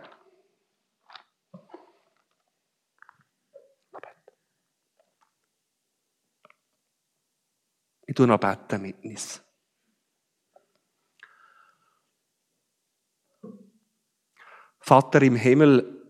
Ich 8.05 8.15
tue 8.15 8.27
noch 8.27 8.39
beten 8.39 8.81
mit 8.81 9.03
uns. 9.03 9.41
Vater 14.81 15.21
im 15.21 15.35
Himmel, 15.35 16.01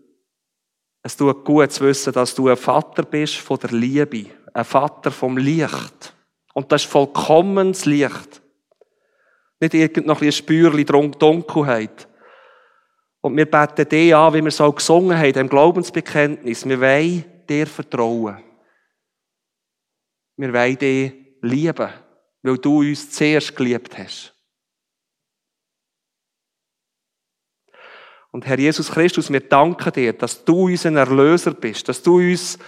es 1.02 1.16
tut 1.16 1.44
gut 1.44 1.70
zu 1.72 1.84
wissen, 1.84 2.12
dass 2.12 2.34
du 2.34 2.48
ein 2.48 2.56
Vater 2.56 3.02
bist 3.04 3.36
von 3.36 3.58
der 3.58 3.70
Liebe, 3.70 4.26
ein 4.52 4.64
Vater 4.64 5.10
vom 5.10 5.36
Licht. 5.36 6.14
Und 6.54 6.70
das 6.70 6.82
ist 6.82 6.90
vollkommenes 6.90 7.84
Licht. 7.86 8.42
Nicht 9.60 9.74
irgend 9.74 10.06
noch 10.06 10.22
ein 10.22 10.32
Spürchen 10.32 11.12
Dunkelheit. 11.12 12.08
Und 13.20 13.36
wir 13.36 13.48
beten 13.48 13.88
dir 13.88 14.18
an, 14.18 14.34
wie 14.34 14.42
wir 14.42 14.50
so 14.50 14.70
gesungen 14.72 15.16
haben, 15.16 15.38
im 15.38 15.48
Glaubensbekenntnis. 15.48 16.66
Wir 16.66 16.80
wollen 16.80 17.24
dir 17.48 17.66
vertrauen. 17.66 18.42
Wir 20.36 20.52
wollen 20.52 20.78
dir 20.78 21.12
lieben, 21.42 21.90
weil 22.42 22.58
du 22.58 22.80
uns 22.80 23.10
zuerst 23.10 23.54
geliebt 23.54 23.96
hast. 23.96 24.31
Und 28.32 28.46
Herr 28.46 28.58
Jesus 28.58 28.90
Christus, 28.90 29.30
wir 29.30 29.40
danken 29.40 29.92
dir, 29.92 30.14
dass 30.14 30.44
du 30.44 30.64
unser 30.64 30.92
Erlöser 30.96 31.52
bist, 31.52 31.88
dass 31.88 32.02
du 32.02 32.16
uns 32.16 32.58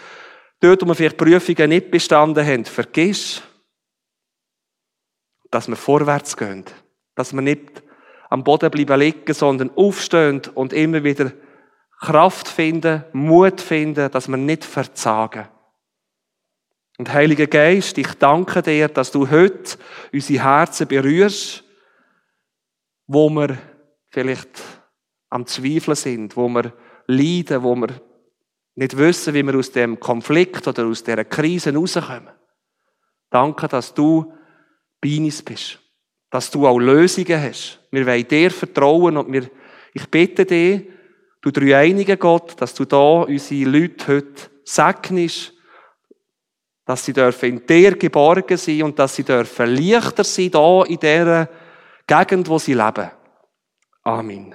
dort, 0.61 0.83
wo 0.83 0.89
wir 0.89 0.95
vielleicht 0.95 1.17
Prüfungen 1.17 1.71
nicht 1.71 1.91
bestanden 1.91 2.47
haben, 2.47 2.65
vergisst, 2.67 3.43
dass 5.51 5.67
wir 5.67 5.77
vorwärts 5.77 6.37
gehen, 6.37 6.65
dass 7.15 7.33
wir 7.33 7.41
nicht 7.41 7.83
am 8.29 8.45
Boden 8.45 8.71
bleiben 8.71 9.01
liegen, 9.01 9.33
sondern 9.33 9.71
aufstehen 9.75 10.43
und 10.55 10.73
immer 10.75 11.03
wieder 11.03 11.33
Kraft 11.99 12.47
finden, 12.47 13.05
Mut 13.13 13.61
finden, 13.61 14.11
dass 14.11 14.29
wir 14.29 14.37
nicht 14.37 14.65
verzagen. 14.65 15.49
Und 16.99 17.13
Heiliger 17.13 17.47
Geist, 17.47 17.97
ich 17.97 18.13
danke 18.15 18.61
dir, 18.61 18.89
dass 18.89 19.11
du 19.11 19.31
heute 19.31 19.79
unsere 20.13 20.45
Herzen 20.45 20.87
berührst, 20.89 21.65
wo 23.07 23.31
wir 23.31 23.57
vielleicht 24.11 24.61
am 25.31 25.47
Zweifeln 25.47 25.97
sind, 25.97 26.37
wo 26.37 26.49
wir 26.49 26.73
leiden, 27.07 27.63
wo 27.63 27.75
wir 27.75 27.89
nicht 28.77 28.97
wissen, 28.97 29.35
wie 29.35 29.43
wir 29.43 29.57
aus 29.57 29.71
dem 29.71 30.01
Konflikt 30.01 30.67
oder 30.67 30.87
aus 30.87 31.05
dieser 31.05 31.25
Krise 31.25 31.75
rauskommen. 31.75 32.31
Danke, 33.31 33.69
dass 33.69 33.95
du 33.95 34.33
bei 35.01 35.19
uns 35.19 35.43
bist. 35.43 35.79
Dass 36.31 36.51
du 36.51 36.67
auch 36.67 36.79
Lösungen 36.79 37.41
hast. 37.41 37.81
Wir 37.91 38.07
wollen 38.07 38.27
dir 38.27 38.51
vertrauen 38.51 39.17
und 39.17 39.33
wir, 39.33 39.49
ich 39.93 40.09
bitte 40.09 40.45
dich, 40.45 40.89
du 41.41 41.51
dreieiniger 41.51 42.17
Gott, 42.17 42.61
dass 42.61 42.75
du 42.75 42.85
da 42.85 43.23
unsere 43.23 43.71
Leute 43.71 44.07
heute 44.09 44.51
segnest, 44.65 45.53
dass 46.85 47.05
sie 47.05 47.13
dürfen 47.13 47.49
in 47.49 47.67
dir 47.67 47.97
geborgen 47.97 48.57
sein 48.57 48.83
und 48.83 48.99
dass 48.99 49.17
sie 49.17 49.25
dürfen 49.25 49.75
leichter 49.75 50.25
sein 50.25 50.51
da 50.51 50.83
in 50.85 50.99
dieser 50.99 51.49
Gegend, 52.07 52.49
wo 52.49 52.59
sie 52.59 52.75
leben. 52.75 53.11
Amen. 54.03 54.55